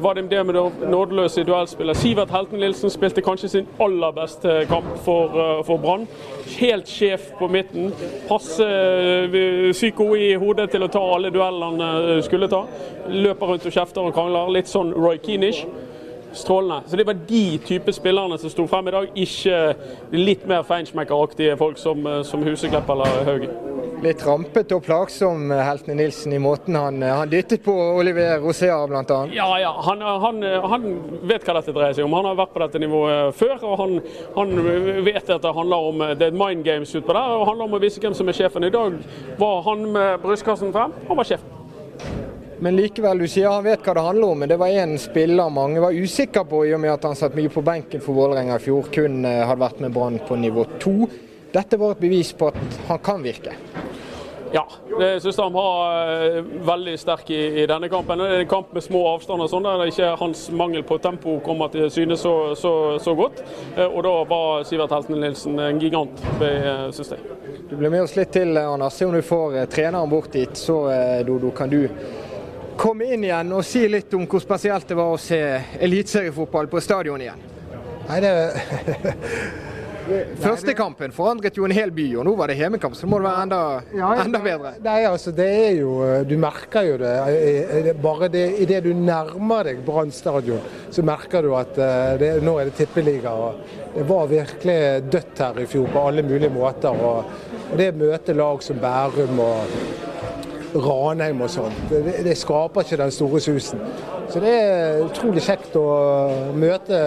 Var 0.00 0.16
det 0.16 0.24
nådeløs 0.30 0.80
nådeløse 0.88 1.44
duellspillet? 1.44 2.00
Sivert 2.00 2.32
Helten 2.32 2.64
Nilsen 2.64 2.92
spilte 2.94 3.24
kanskje 3.26 3.52
sin 3.52 3.68
aller 3.84 4.07
beste 4.16 4.64
kamp 4.70 4.96
for, 5.04 5.62
for 5.66 5.82
Brann. 5.82 6.06
Helt 6.58 6.88
sjef 6.88 7.30
på 7.38 7.48
midten. 7.52 7.92
Passe 8.28 8.68
Eh, 9.28 9.72
psyko 9.72 10.14
i 10.16 10.32
hodet 10.34 10.70
til 10.72 10.84
å 10.84 10.90
ta 10.92 11.02
alle 11.14 11.30
duellene 11.34 11.90
han 11.90 12.22
skulle 12.22 12.48
ta. 12.50 12.64
Løper 13.08 13.52
rundt 13.52 13.66
og 13.66 13.74
kjefter 13.74 14.08
og 14.08 14.14
krangler. 14.16 14.50
Litt 14.52 14.70
sånn 14.70 14.92
Roy 14.96 15.20
Keenish. 15.22 15.64
Strålende. 16.32 16.82
Så 16.88 16.96
Det 16.96 17.06
var 17.06 17.14
de 17.14 17.58
type 17.58 17.92
spillerne 17.92 18.38
som 18.38 18.50
sto 18.50 18.66
frem 18.66 18.88
i 18.88 18.90
dag, 18.90 19.08
ikke 19.16 19.74
litt 20.12 20.46
mer 20.46 20.62
feinschmeckeraktige 20.62 21.56
folk 21.56 21.78
som, 21.78 22.06
eh, 22.06 22.22
som 22.22 22.42
Huseklepp 22.42 22.88
eller 22.90 23.24
Haugen 23.24 23.77
litt 24.02 24.22
rampete 24.26 24.76
og 24.76 24.84
plagsom, 24.86 25.50
eh, 25.52 25.62
Heltene 25.64 25.96
Nilsen, 25.98 26.32
i 26.32 26.38
måten 26.38 26.76
han, 26.78 27.02
eh, 27.02 27.14
han 27.14 27.28
dyttet 27.28 27.64
på 27.64 27.72
Oliver 27.72 28.38
Rosea 28.40 28.86
bl.a.? 28.86 29.18
Ja, 29.32 29.48
ja. 29.60 29.72
Han, 29.82 30.00
han, 30.00 30.42
han, 30.42 30.88
vet 31.22 31.44
hva 31.44 31.58
dette 31.58 31.74
dreier 31.76 31.96
seg 31.96 32.06
om. 32.06 32.16
Han 32.18 32.30
har 32.30 32.38
vært 32.38 32.54
på 32.54 32.62
dette 32.64 32.82
nivået 32.82 33.36
før. 33.36 33.56
og 33.64 33.78
Han, 33.82 34.00
han 34.36 35.04
vet 35.04 35.30
at 35.30 35.42
det 35.42 35.54
handler 35.54 35.90
om 35.90 36.04
det 36.18 36.30
er 36.30 36.40
mind 36.44 36.64
games 36.64 36.94
utpå 36.94 37.12
der. 37.12 37.36
og 37.36 37.46
handler 37.50 37.68
om 37.68 37.78
å 37.78 37.82
vise 37.82 38.00
hvem 38.02 38.14
som 38.14 38.28
er 38.28 38.38
sjefen. 38.38 38.64
I 38.64 38.74
dag 38.74 38.98
var 39.38 39.62
han 39.68 39.86
med 39.92 40.20
brystkassen 40.22 40.74
frem. 40.74 40.94
Han 41.08 41.20
var 41.20 41.28
sjefen. 41.28 41.54
Men 42.60 42.74
likevel, 42.74 43.20
du 43.22 43.28
sier 43.30 43.52
han 43.52 43.62
vet 43.62 43.84
hva 43.86 43.94
det 43.94 44.02
handler 44.02 44.32
om. 44.32 44.42
Men 44.42 44.50
det 44.50 44.58
var 44.58 44.74
én 44.74 44.96
spiller 44.98 45.50
mange 45.50 45.82
var 45.82 45.94
usikre 45.94 46.44
på, 46.48 46.64
i 46.66 46.74
og 46.74 46.82
med 46.82 46.96
at 46.96 47.06
han 47.06 47.18
satt 47.18 47.36
mye 47.38 47.52
på 47.52 47.62
benken 47.66 48.02
for 48.02 48.18
Vålerenga 48.18 48.58
i 48.58 48.64
fjor. 48.64 48.90
Kun 48.94 49.22
eh, 49.24 49.44
hadde 49.46 49.62
vært 49.62 49.82
med 49.84 49.94
Brann 49.94 50.18
på 50.26 50.38
nivå 50.38 50.66
to. 50.82 50.96
Dette 51.54 51.78
var 51.80 51.94
et 51.94 52.02
bevis 52.02 52.34
på 52.36 52.50
at 52.50 52.80
han 52.90 52.98
kan 53.04 53.22
virke. 53.24 53.54
Ja, 54.52 54.64
jeg 55.00 55.20
syns 55.22 55.38
han 55.42 55.52
var 55.52 55.96
eh, 56.08 56.38
veldig 56.66 56.94
sterk 57.00 57.30
i, 57.30 57.40
i, 57.62 57.66
denne 57.68 57.90
kampen. 57.92 58.20
Det 58.22 58.28
er 58.28 58.44
en 58.44 58.50
kamp 58.50 58.72
med 58.72 58.84
små 58.84 59.02
avstander, 59.10 59.50
sånn, 59.50 59.66
der 59.66 59.90
ikke 59.90 60.14
hans 60.20 60.46
mangel 60.56 60.84
på 60.88 60.98
tempo 61.04 61.38
kommer 61.44 61.72
til 61.72 61.90
syne 61.92 62.16
så, 62.16 62.32
så, 62.56 62.72
så, 63.02 63.14
godt. 63.18 63.42
Eh, 63.76 63.84
og 63.84 64.00
da 64.06 64.14
var 64.30 64.64
Sivert 64.68 64.94
Heltene 64.96 65.20
Nilsen 65.26 65.60
en 65.60 65.82
gigant, 65.82 66.24
eh, 66.40 66.88
syns 66.96 67.12
jeg. 67.16 67.36
Du 67.68 67.76
blir 67.76 67.92
med 67.92 68.06
oss 68.06 68.16
litt 68.16 68.32
til, 68.32 68.56
Anders. 68.56 68.96
Se 68.96 69.08
om 69.08 69.12
du 69.12 69.20
får 69.24 69.60
treneren 69.72 70.08
bort 70.10 70.32
dit, 70.32 70.56
så 70.56 70.80
Dodo, 71.26 71.52
kan 71.52 71.68
du 71.68 71.82
komme 72.78 73.08
inn 73.12 73.26
igjen 73.26 73.52
og 73.52 73.64
si 73.66 73.82
litt 73.90 74.12
om 74.14 74.24
hvor 74.30 74.40
spesielt 74.40 74.88
det 74.88 74.96
var 74.96 75.12
å 75.12 75.20
se 75.20 75.40
eliteseriefotball 75.82 76.70
på 76.70 76.80
stadion 76.80 77.20
igjen. 77.20 77.42
Nei, 78.08 78.20
det 78.24 78.32
Første 80.40 80.74
kampen 80.76 81.12
forandret 81.14 81.56
jo 81.58 81.66
en 81.66 81.74
hel 81.74 81.92
by, 81.94 82.06
og 82.20 82.26
nå 82.28 82.34
var 82.38 82.50
det 82.50 82.58
hjemmekamp, 82.58 82.96
så 82.96 83.08
må 83.10 83.20
det 83.20 83.28
være 83.28 83.44
enda, 83.46 83.60
ja, 83.96 84.10
enda 84.24 84.40
bedre. 84.42 84.72
Nei, 84.84 84.98
altså 85.08 85.32
det 85.36 85.48
er 85.48 85.76
jo 85.78 85.92
Du 86.28 86.34
merker 86.40 86.86
jo 86.86 86.96
det. 87.00 87.94
Bare 88.02 88.30
det, 88.32 88.44
idet 88.64 88.82
du 88.86 88.92
nærmer 88.96 89.68
deg 89.68 89.82
Brann 89.86 90.12
stadion, 90.14 90.64
så 90.94 91.04
merker 91.06 91.44
du 91.44 91.52
at 91.58 91.78
eh, 91.82 92.14
det, 92.20 92.32
nå 92.44 92.56
er 92.58 92.70
det 92.70 92.78
tippeliga. 92.80 93.34
Det 93.94 94.06
var 94.08 94.30
virkelig 94.30 94.80
dødt 95.12 95.44
her 95.44 95.62
i 95.62 95.68
fjor 95.68 95.88
på 95.92 96.04
alle 96.10 96.24
mulige 96.26 96.52
måter. 96.52 96.94
Og, 96.94 97.38
det 97.76 97.90
møte 98.00 98.32
lag 98.32 98.62
som 98.64 98.78
Bærum 98.80 99.42
og 99.44 100.78
Ranheim 100.78 101.42
og 101.44 101.50
sånt, 101.52 101.82
det, 101.90 102.22
det 102.24 102.36
skaper 102.38 102.84
ikke 102.84 103.00
den 103.02 103.12
store 103.12 103.40
susen. 103.44 103.82
Så 104.28 104.40
det 104.40 104.52
er 104.52 105.02
utrolig 105.04 105.42
kjekt 105.44 105.76
å 105.76 105.84
møte 106.56 106.98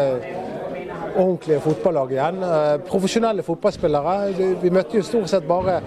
ordentlige 1.16 1.62
fotballag 1.62 2.12
igjen. 2.12 2.44
Eh, 2.44 2.78
profesjonelle 2.88 3.44
fotballspillere. 3.44 4.16
Vi 4.62 4.72
møtte 4.74 5.00
jo 5.00 5.06
stort 5.06 5.30
sett 5.32 5.48
bare 5.48 5.78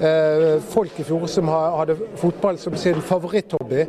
eh, 0.00 0.60
folk 0.70 0.98
i 1.00 1.06
fjor 1.06 1.26
som 1.30 1.50
hadde 1.50 1.96
fotball 2.20 2.58
som 2.58 2.76
sin 2.78 3.00
favoritthobby. 3.02 3.86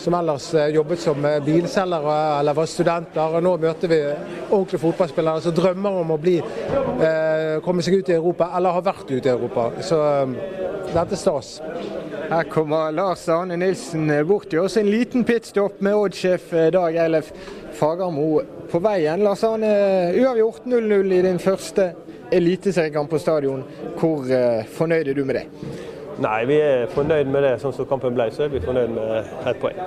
Som 0.00 0.16
ellers 0.18 0.48
eh, 0.54 0.72
jobbet 0.76 1.02
som 1.02 1.28
bilselgere 1.46 2.16
eller 2.40 2.56
var 2.56 2.70
studenter. 2.70 3.36
og 3.38 3.42
Nå 3.42 3.56
møter 3.66 3.92
vi 3.92 4.00
ordentlige 4.50 4.84
fotballspillere 4.86 5.44
som 5.44 5.56
drømmer 5.56 6.00
om 6.02 6.14
å 6.14 6.20
bli, 6.20 6.38
komme 7.64 7.82
seg 7.84 8.00
ut 8.00 8.10
i 8.12 8.16
Europa, 8.16 8.50
eller 8.56 8.76
har 8.76 8.84
vært 8.86 9.10
ute 9.10 9.28
i 9.28 9.34
Europa. 9.34 9.70
Så 9.84 10.00
dette 10.92 11.16
er 11.16 11.20
stas. 11.20 11.56
Her 12.28 12.42
kommer 12.42 12.92
Lars 12.92 13.28
Arne 13.28 13.56
Nilsen 13.56 14.10
bort 14.26 14.48
til 14.50 14.64
oss. 14.64 14.76
En 14.76 14.88
liten 14.90 15.22
pitstop 15.24 15.78
med 15.84 15.94
Odd-sjef 15.94 16.50
Dag 16.74 16.96
Eilef 16.98 17.28
Fagermo 17.78 18.40
på 18.70 18.80
veien. 18.82 19.22
Lars 19.22 19.44
Arne, 19.46 19.70
uavgjort 20.18 20.66
0-0 20.66 21.12
i 21.14 21.20
din 21.22 21.38
første 21.38 21.92
eliteseriekamp 22.34 23.10
på 23.10 23.20
stadion. 23.22 23.62
Hvor 24.00 24.26
uh, 24.26 24.64
fornøyd 24.74 25.12
er 25.12 25.14
du 25.14 25.22
med 25.28 25.38
det? 25.38 25.44
Nei, 26.24 26.40
vi 26.48 26.56
er 26.64 26.90
fornøyd 26.90 27.30
med 27.30 27.46
det. 27.46 27.52
Sånn 27.62 27.76
som 27.76 27.86
kampen 27.86 28.16
ble, 28.16 28.26
så 28.34 28.46
er 28.46 28.50
vi 28.56 28.62
fornøyd 28.64 28.96
med 28.96 29.30
ett 29.46 29.60
poeng. 29.62 29.78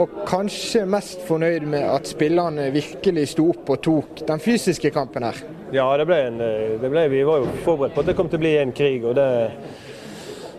Og 0.00 0.14
kanskje 0.30 0.86
mest 0.88 1.26
fornøyd 1.28 1.66
med 1.68 1.84
at 1.90 2.08
spillerne 2.08 2.70
virkelig 2.72 3.26
sto 3.34 3.50
opp 3.52 3.68
og 3.74 3.82
tok 3.84 4.24
den 4.30 4.40
fysiske 4.40 4.94
kampen 4.96 5.28
her? 5.28 5.42
Ja, 5.74 5.90
det 6.00 6.08
ble 6.08 6.22
en, 6.30 6.40
eh, 6.40 6.78
det 6.80 6.88
ble, 6.88 7.04
vi 7.12 7.20
var 7.28 7.42
jo 7.42 7.52
forberedt 7.66 7.92
på 7.98 8.00
at 8.00 8.08
det 8.08 8.16
kom 8.16 8.32
til 8.32 8.40
å 8.40 8.44
bli 8.46 8.54
en 8.62 8.72
krig. 8.72 9.04
og 9.04 9.18
det 9.18 9.28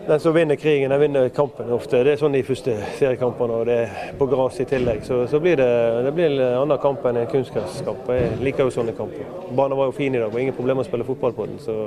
den 0.06 0.20
som 0.20 0.34
vinner 0.34 0.56
krigen, 0.56 0.90
den 0.90 1.00
vinner 1.00 1.28
kampen 1.28 1.72
ofte. 1.72 2.02
Det 2.04 2.14
er 2.14 2.20
sånn 2.20 2.34
de 2.34 2.42
første 2.46 2.76
seriekampene, 2.98 3.58
og 3.60 3.68
det 3.68 3.76
er 3.84 4.14
på 4.18 4.26
gress 4.30 4.60
i 4.62 4.66
tillegg. 4.68 5.02
Så, 5.06 5.22
så 5.30 5.40
blir 5.42 5.60
det, 5.60 5.70
det 6.06 6.14
blir 6.16 6.32
en 6.34 6.62
annen 6.62 6.80
kamp 6.82 7.04
enn 7.06 7.20
en 7.20 7.30
kunstgresskamp. 7.30 8.08
Jeg 8.16 8.38
liker 8.44 8.66
jo 8.66 8.74
sånne 8.74 8.96
kamper. 8.98 9.28
Banen 9.50 9.78
var 9.78 9.90
jo 9.90 9.96
fin 9.96 10.16
i 10.16 10.22
dag, 10.22 10.32
og 10.32 10.40
ingen 10.40 10.56
problemer 10.56 10.86
å 10.86 10.88
spille 10.88 11.06
fotball 11.08 11.36
på 11.36 11.50
den. 11.50 11.60
så... 11.64 11.82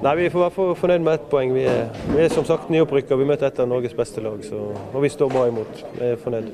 Nei, 0.00 0.14
Vi 0.16 0.30
får 0.32 0.46
være 0.46 0.74
fornøyd 0.80 1.02
med 1.04 1.14
ett 1.18 1.24
poeng. 1.28 1.50
Vi 1.52 1.64
er, 1.68 1.90
vi 2.14 2.22
er 2.24 2.30
som 2.32 2.44
sagt 2.48 2.70
nyopprykka. 2.72 3.18
Vi 3.20 3.26
møter 3.28 3.50
et 3.50 3.58
av 3.60 3.68
Norges 3.68 3.92
beste 3.96 4.22
lag, 4.24 4.38
så, 4.46 4.70
og 4.94 5.02
vi 5.02 5.10
står 5.12 5.32
bra 5.32 5.42
imot. 5.50 5.82
Vi 5.98 6.12
er 6.14 6.22
fornøyd. 6.22 6.46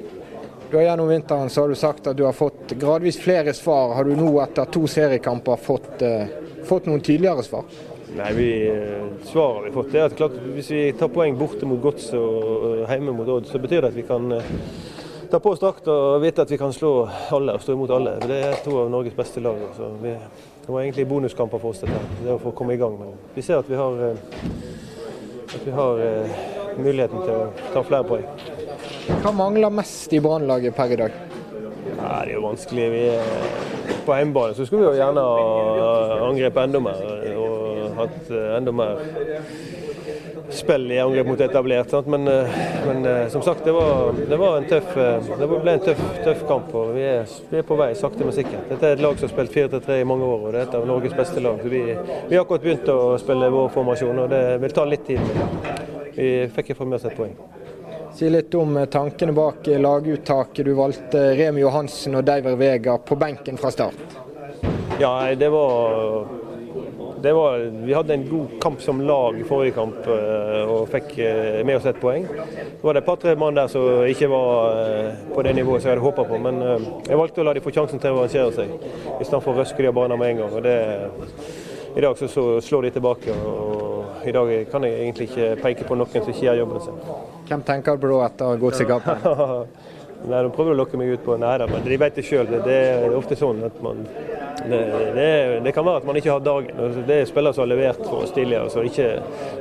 Du 0.71 0.77
har 0.77 0.83
Gjennom 0.89 1.09
vinteren 1.13 1.51
så 1.53 1.63
har 1.63 1.69
du 1.71 1.79
sagt 1.79 2.09
at 2.11 2.17
du 2.19 2.25
har 2.27 2.35
fått 2.35 2.75
gradvis 2.81 3.21
flere 3.23 3.55
svar. 3.55 3.95
Har 3.95 4.09
du 4.09 4.17
nå 4.19 4.33
etter 4.43 4.67
to 4.75 4.83
seriekamper 4.91 5.61
fått, 5.63 6.03
uh, 6.03 6.27
fått 6.67 6.89
noen 6.91 7.05
tydeligere 7.05 7.45
svar? 7.47 7.65
Nei, 8.17 8.33
vi, 8.33 8.69
eh, 8.69 9.05
Svaret 9.25 9.65
vi 9.65 9.69
har 9.69 9.75
fått 9.75 9.95
er 9.95 10.05
at 10.07 10.17
klart, 10.17 10.37
hvis 10.55 10.71
vi 10.71 10.83
tar 10.97 11.11
poeng 11.13 11.37
borte 11.37 11.67
mot 11.69 11.81
Gods 11.83 12.13
og 12.17 12.87
hjemme 12.87 13.13
mot 13.13 13.29
Odd, 13.29 13.49
så 13.51 13.61
betyr 13.61 13.83
det 13.83 13.91
at 13.91 13.99
vi 13.99 14.05
kan 14.07 14.31
eh, 14.33 14.53
ta 15.31 15.41
på 15.43 15.53
oss 15.53 15.61
drakt 15.61 15.89
og 15.91 16.23
vite 16.23 16.47
at 16.47 16.51
vi 16.51 16.59
kan 16.61 16.73
slå 16.73 16.93
alle 17.35 17.57
og 17.59 17.65
stå 17.65 17.75
imot 17.75 17.93
alle. 17.93 18.15
Det 18.23 18.39
er 18.47 18.57
to 18.65 18.79
av 18.85 18.91
Norges 18.95 19.17
beste 19.19 19.43
lag. 19.45 19.59
Så 19.77 19.91
vi, 20.03 20.15
det 20.63 20.73
var 20.73 20.85
egentlig 20.85 21.09
bonuskamper 21.11 21.61
for 21.61 21.75
oss 21.75 21.83
dette, 21.83 22.01
det 22.23 22.33
å 22.37 22.41
få 22.41 22.55
komme 22.57 22.79
i 22.79 22.81
gang. 22.81 22.97
Men 23.01 23.19
vi 23.35 23.45
ser 23.45 23.61
at 23.61 23.69
vi 23.71 23.81
har, 23.81 24.01
eh, 24.09 24.41
at 25.51 25.61
vi 25.67 25.77
har 25.77 26.05
muligheten 26.79 27.21
til 27.21 27.37
å 27.37 27.71
ta 27.75 27.85
flere 27.85 28.07
poeng. 28.07 28.27
Hva 29.23 29.35
mangler 29.35 29.73
mest 29.83 30.13
i 30.15 30.23
Brannlaget 30.23 30.77
per 30.77 30.93
i 30.95 31.03
dag? 31.05 31.26
Ja, 31.97 32.21
det 32.25 32.31
er 32.31 32.35
jo 32.37 32.45
vanskelig. 32.47 32.91
Vi 32.93 33.05
er 33.15 33.97
på 34.07 34.19
hjemmebane 34.19 34.55
så 34.55 34.67
skulle 34.67 34.85
vi 34.85 34.93
jo 34.93 35.01
gjerne 35.01 35.25
angrepe 36.29 36.67
enda 36.69 36.83
mer 36.83 37.01
og 37.37 37.97
hatt 37.97 38.31
eh, 38.31 38.53
enda 38.59 38.75
mer 38.77 39.01
spill 40.49 40.93
i 40.93 40.99
angrep 40.99 41.27
mot 41.27 41.41
etablert. 41.41 42.07
Men, 42.07 42.29
eh, 42.29 42.59
men 42.87 43.07
eh, 43.07 43.29
som 43.29 43.43
sagt, 43.43 43.65
det, 43.65 43.73
var, 43.73 44.15
det, 44.29 44.37
var 44.37 44.57
en 44.57 44.69
tøff, 44.69 44.97
eh, 44.97 45.31
det 45.39 45.49
ble 45.51 45.73
en 45.73 45.85
tøff, 45.89 46.03
tøff 46.25 46.47
kamp. 46.49 46.75
og 46.75 46.95
vi 46.95 47.03
er, 47.09 47.35
vi 47.51 47.61
er, 47.61 47.67
på 47.67 47.79
vei, 47.79 47.93
sakte, 47.99 48.25
men 48.25 48.37
sikkert. 48.37 48.69
Dette 48.71 48.91
er 48.91 48.97
et 48.97 49.05
lag 49.05 49.19
som 49.19 49.29
har 49.29 49.35
spilt 49.35 49.57
4-3 49.57 50.01
i 50.01 50.09
mange 50.09 50.25
år, 50.29 50.47
og 50.47 50.55
det 50.55 50.63
er 50.63 50.69
et 50.69 50.79
av 50.79 50.89
Norges 50.89 51.19
beste 51.19 51.43
lag. 51.43 51.61
Så 51.63 51.73
vi, 51.73 51.83
har 51.93 52.41
akkurat 52.43 52.67
begynt 52.67 52.91
å 52.93 53.01
spille 53.23 53.53
vår 53.59 53.71
formasjon, 53.75 54.25
og 54.25 54.33
det 54.33 54.43
vil 54.65 54.77
ta 54.77 54.89
litt 54.89 55.07
tid. 55.09 55.23
Men 55.23 56.13
vi 56.17 56.33
fikk 56.57 56.75
ikke 56.75 56.89
med 56.89 57.01
oss 57.01 57.09
et 57.11 57.19
poeng. 57.19 57.37
Si 58.17 58.31
litt 58.31 58.55
om 58.57 58.79
tankene 58.91 59.33
bak 59.37 59.67
laguttaket. 59.67 60.65
Du 60.65 60.73
valgte 60.73 61.35
Remi 61.37 61.61
Johansen 61.61 62.17
og 62.17 62.25
Deiver 62.25 62.57
Vega 62.57 62.97
på 62.99 63.17
benken 63.21 63.61
fra 63.61 63.69
start. 63.75 64.17
Ja, 64.97 65.35
det 65.37 65.51
var 65.53 66.25
var, 67.33 67.59
vi 67.59 67.95
hadde 67.95 68.15
en 68.15 68.29
god 68.29 68.61
kamp 68.61 68.83
som 68.83 69.01
lag 69.01 69.41
i 69.41 69.45
forrige 69.45 69.75
kamp 69.77 70.07
eh, 70.07 70.63
og 70.71 70.89
fikk 70.89 71.19
eh, 71.19 71.61
med 71.67 71.77
oss 71.77 71.87
ett 71.87 72.01
poeng. 72.01 72.27
Så 72.81 72.87
var 72.87 72.95
det 72.95 73.03
et 73.03 73.09
par-tre 73.09 73.37
mann 73.37 73.57
der 73.57 73.69
som 73.73 74.05
ikke 74.09 74.29
var 74.31 74.81
eh, 74.81 75.23
på 75.35 75.45
det 75.45 75.55
nivået 75.57 75.83
som 75.83 75.91
jeg 75.91 75.97
hadde 75.97 76.07
håpa 76.07 76.25
på. 76.29 76.41
Men 76.41 76.63
jeg 77.09 77.21
valgte 77.21 77.43
å 77.43 77.49
la 77.49 77.57
de 77.57 77.65
få 77.65 77.75
sjansen 77.75 78.03
til 78.03 78.17
å 78.17 78.23
arrangere 78.23 78.53
seg, 78.57 78.73
istedenfor 79.21 79.53
å 79.55 79.61
røske 79.61 79.83
de 79.83 79.91
av 79.91 79.97
banen 79.99 80.21
med 80.21 80.35
en 80.35 80.43
gang. 80.45 80.57
Og 80.57 80.65
det, 80.67 80.77
I 81.97 82.05
dag 82.05 82.19
så, 82.19 82.29
så, 82.29 82.47
slår 82.65 82.89
de 82.89 82.97
tilbake. 82.99 83.37
og 83.37 83.76
I 84.27 84.33
dag 84.35 84.71
kan 84.71 84.85
jeg 84.85 84.97
egentlig 85.01 85.29
ikke 85.31 85.51
peke 85.63 85.85
på 85.87 85.99
noen 85.99 86.11
som 86.11 86.33
ikke 86.33 86.49
gjør 86.49 86.63
jobben 86.65 86.81
sin. 86.83 86.97
Hvem 87.47 87.61
tenker 87.69 88.01
du 88.03 88.09
da 88.11 88.25
etter 88.27 88.63
godsekampen? 88.63 89.29
Nei, 90.27 90.41
De 90.43 90.51
prøver 90.51 90.73
å 90.73 90.79
lokke 90.81 90.99
meg 90.99 91.13
ut 91.15 91.23
på 91.23 91.37
nære, 91.39 91.69
men 91.71 91.85
de 91.85 91.99
vet 92.01 92.17
det 92.19 92.25
sjøl. 92.27 92.49
Det, 92.51 92.63
det, 92.67 92.77
er 92.97 93.15
ofte 93.15 93.37
sånn 93.39 93.61
at 93.67 93.77
man 93.85 94.01
det, 94.67 94.79
det, 95.15 95.27
det, 95.63 95.73
kan 95.77 95.85
være 95.87 96.01
at 96.01 96.07
man 96.09 96.17
ikke 96.19 96.33
har 96.33 96.41
dagen. 96.43 96.73
Altså, 96.83 97.03
det 97.07 97.19
er 97.21 97.29
spillere 97.29 97.55
som 97.55 97.63
har 97.63 97.71
levert 97.71 98.01
for 98.03 98.25
oss 98.25 98.33
tidligere, 98.35 98.71
som 98.73 98.87
ikke 98.89 99.11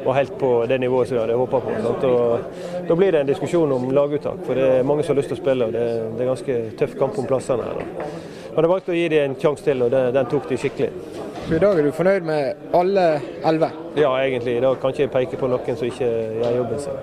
var 0.05 0.17
helt 0.17 0.37
på 0.39 0.51
det 0.71 0.79
nivået 0.81 1.09
som 1.09 1.17
vi 1.17 1.21
hadde 1.21 1.37
håpa 1.37 1.59
på. 1.65 1.75
Og, 2.09 2.87
da 2.87 2.97
blir 2.97 3.13
det 3.13 3.21
en 3.21 3.29
diskusjon 3.29 3.75
om 3.75 3.91
laguttak, 3.93 4.41
for 4.47 4.57
det 4.57 4.71
er 4.79 4.87
mange 4.87 5.05
som 5.05 5.13
har 5.13 5.21
lyst 5.21 5.33
til 5.33 5.37
å 5.37 5.43
spille. 5.43 5.67
og 5.67 5.75
Det, 5.75 5.85
er 6.23 6.31
ganske 6.31 6.57
tøff 6.79 6.97
kamp 7.03 7.19
om 7.21 7.29
plassene. 7.29 7.67
her. 7.69 8.09
Men 8.55 8.65
jeg 8.65 8.71
valgte 8.71 8.95
å 8.95 8.97
gi 8.97 9.07
dem 9.11 9.29
en 9.29 9.37
sjanse 9.41 9.67
til, 9.67 9.85
og 9.85 9.93
den 10.15 10.31
tok 10.31 10.49
de 10.49 10.61
skikkelig. 10.63 11.14
Så 11.47 11.53
I 11.53 11.59
dag 11.61 11.77
er 11.77 11.85
du 11.85 11.91
fornøyd 11.93 12.23
med 12.25 12.71
alle 12.73 13.01
elleve? 13.45 13.67
Ja, 13.99 14.15
egentlig. 14.17 14.55
I 14.57 14.61
dag 14.63 14.79
kan 14.81 14.89
ikke 14.89 15.03
jeg 15.03 15.11
peke 15.13 15.37
på 15.37 15.49
noen 15.51 15.77
som 15.77 15.85
ikke 15.85 16.07
gjør 16.39 16.55
jobben 16.55 16.81
sin. 16.81 16.95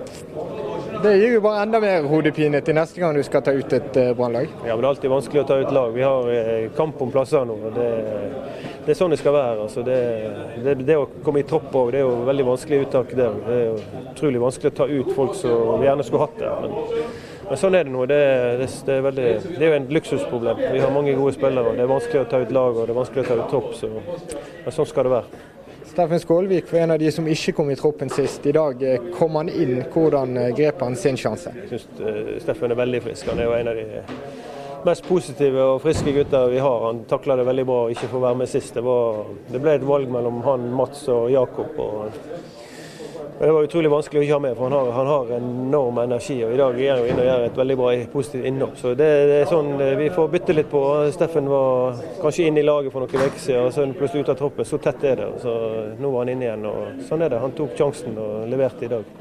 Det 1.03 1.13
gir 1.15 1.37
jo 1.37 1.43
bare 1.45 1.61
enda 1.63 1.79
mer 1.79 2.03
hodepine 2.11 2.59
til 2.59 2.75
neste 2.75 2.99
gang 2.99 3.15
du 3.15 3.23
skal 3.23 3.45
ta 3.45 3.53
ut 3.55 3.77
et 3.77 3.99
uh, 4.01 4.11
brannlag. 4.17 4.51
Ja, 4.67 4.75
men 4.75 4.83
det 4.83 4.89
er 4.89 4.89
alltid 4.89 5.13
vanskelig 5.15 5.43
å 5.45 5.47
ta 5.47 5.61
ut 5.63 5.71
lag. 5.71 5.95
Vi 5.95 6.03
har 6.03 6.29
eh, 6.35 6.67
kamp 6.75 6.99
om 7.05 7.15
plasser 7.15 7.47
nå. 7.47 7.55
og 7.55 7.79
det, 7.79 7.89
det, 8.83 8.91
er 8.91 8.99
sånn 8.99 9.15
det 9.15 9.21
skal 9.23 9.37
være. 9.37 9.57
Altså, 9.63 9.87
det, 9.87 9.97
det, 10.59 10.77
det, 10.91 10.99
å 10.99 11.07
komme 11.23 11.39
i 11.39 11.47
tropp 11.47 11.71
òg, 11.71 11.93
det 11.95 12.03
er 12.03 12.07
jo 12.09 12.23
veldig 12.27 12.47
vanskelig 12.51 12.81
uttak 12.89 13.15
der. 13.15 13.43
Det 13.47 13.59
er 13.61 13.67
jo 13.69 14.07
utrolig 14.09 14.43
vanskelig 14.43 14.73
å 14.73 14.79
ta 14.81 14.89
ut 14.91 15.15
folk 15.21 15.39
som 15.39 15.87
gjerne 15.87 16.07
skulle 16.07 16.27
hatt 16.27 16.43
der. 16.43 16.67
Men, 16.67 17.31
men 17.49 17.59
sånn 17.59 17.75
er 17.77 17.87
det 17.87 17.93
nå. 17.93 18.05
Det, 18.09 18.19
er, 18.19 19.01
veldig, 19.07 19.29
det 19.47 19.59
er 19.59 19.69
jo 19.69 19.79
en 19.79 19.89
luksusproblem. 19.97 20.61
Vi 20.73 20.83
har 20.83 20.93
mange 20.93 21.15
gode 21.17 21.35
spillere. 21.35 21.73
Det 21.77 21.83
er 21.85 21.91
vanskelig 21.91 22.21
å 22.23 22.29
ta 22.31 22.43
ut 22.43 22.53
lag 22.55 22.77
og 22.77 22.85
det 22.85 22.95
er 22.95 22.99
vanskelig 22.99 23.25
å 23.25 23.29
ta 23.29 23.39
ut 23.41 23.49
tropp. 23.51 23.73
Så, 23.79 23.89
men 24.63 24.75
sånn 24.77 24.89
skal 24.89 25.09
det 25.09 25.17
være. 25.17 25.43
Steffen 25.93 26.19
Skålvik 26.19 26.71
var 26.73 26.79
en 26.79 26.91
av 26.95 26.97
de 26.99 27.11
som 27.13 27.27
ikke 27.29 27.53
kom 27.53 27.67
i 27.69 27.75
troppen 27.77 28.09
sist. 28.09 28.45
I 28.49 28.55
dag 28.55 28.79
eh, 28.81 29.11
kom 29.13 29.35
han 29.37 29.51
inn. 29.51 29.83
Hvordan 29.93 30.39
eh, 30.41 30.49
grep 30.57 30.81
han 30.81 30.95
sin 30.97 31.19
sjanse? 31.19 31.53
Jeg 31.59 31.69
syns 31.69 32.01
eh, 32.01 32.31
Steffen 32.41 32.73
er 32.73 32.79
veldig 32.79 33.01
frisk. 33.05 33.29
Han 33.29 33.43
er 33.43 33.45
jo 33.45 33.53
en 33.59 33.69
av 33.69 33.77
de 33.77 34.01
mest 34.87 35.05
positive 35.05 35.67
og 35.75 35.83
friske 35.83 36.15
gutter 36.15 36.49
vi 36.49 36.63
har. 36.65 36.87
Han 36.87 37.03
takla 37.11 37.37
det 37.37 37.45
veldig 37.45 37.65
bra 37.69 37.77
å 37.83 37.93
ikke 37.93 38.09
få 38.09 38.23
være 38.23 38.39
med 38.41 38.49
sist. 38.49 38.73
Det, 38.73 38.81
var, 38.87 39.21
det 39.51 39.61
ble 39.61 39.77
et 39.77 39.85
valg 39.85 40.09
mellom 40.11 40.41
han, 40.47 40.65
Mats 40.81 41.05
og 41.13 41.29
Jakob. 41.35 41.77
Og 41.77 42.17
det 43.45 43.51
var 43.51 43.65
utrolig 43.67 43.89
vanskelig 43.91 44.21
å 44.21 44.23
ikke 44.23 44.35
ha 44.37 44.43
med, 44.43 44.53
for 44.55 44.69
han 44.69 44.75
har, 44.77 44.89
han 44.95 45.09
har 45.09 45.31
enorm 45.37 45.97
energi. 46.03 46.37
og 46.45 46.53
I 46.53 46.59
dag 46.61 46.77
er 46.79 46.91
han 46.93 47.09
inne 47.09 47.23
og 47.23 47.27
gjør 47.27 47.45
et 47.47 47.57
veldig 47.59 47.77
bra 47.79 47.93
positivt 48.13 48.45
innhopp. 48.49 48.77
Så 48.79 48.93
det, 48.99 49.09
det, 49.29 49.39
er 49.41 49.49
sånn 49.51 49.71
eh, 49.83 49.95
vi 49.99 50.09
får 50.15 50.29
bytte 50.35 50.55
litt 50.55 50.69
på. 50.71 50.83
Steffen 51.15 51.49
var 51.51 51.99
kanskje 52.21 52.47
inne 52.47 52.61
i 52.61 52.67
laget 52.67 52.93
for 52.93 53.03
noen 53.03 53.25
uker 53.27 53.41
siden, 53.41 53.67
og 53.67 53.75
så 53.75 53.87
plutselig 53.91 54.23
ute 54.23 54.35
av 54.35 54.39
troppen. 54.39 54.69
Så 54.69 54.79
tett 54.83 55.03
er 55.09 55.19
det. 55.19 55.29
Så 55.43 55.55
nå 55.99 56.13
var 56.13 56.23
han 56.23 56.33
inne 56.35 56.47
igjen. 56.47 56.69
og 56.69 57.03
Sånn 57.09 57.25
er 57.25 57.33
det. 57.33 57.41
Han 57.43 57.57
tok 57.57 57.75
sjansen 57.79 58.15
og 58.21 58.47
leverte 58.53 58.87
i 58.87 58.93
dag. 58.93 59.11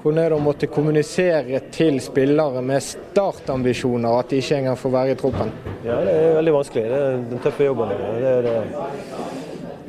Hvordan 0.00 0.22
er 0.22 0.30
det 0.32 0.36
å 0.38 0.40
måtte 0.40 0.68
kommunisere 0.72 1.58
til 1.74 1.98
spillere 2.00 2.62
med 2.64 2.80
startambisjoner 2.80 4.14
at 4.22 4.30
de 4.30 4.38
ikke 4.40 4.62
engang 4.62 4.78
får 4.80 4.94
være 4.94 5.12
i 5.12 5.18
troppen? 5.20 5.50
Ja, 5.84 5.98
Det 6.06 6.14
er 6.14 6.38
veldig 6.38 6.54
vanskelig. 6.54 6.86
Det 6.88 7.02
er 7.08 7.18
den 7.34 7.42
tøffe 7.44 7.66
jobben. 7.66 7.92
Det 7.98 8.30
er 8.38 8.46
det. 8.46 9.19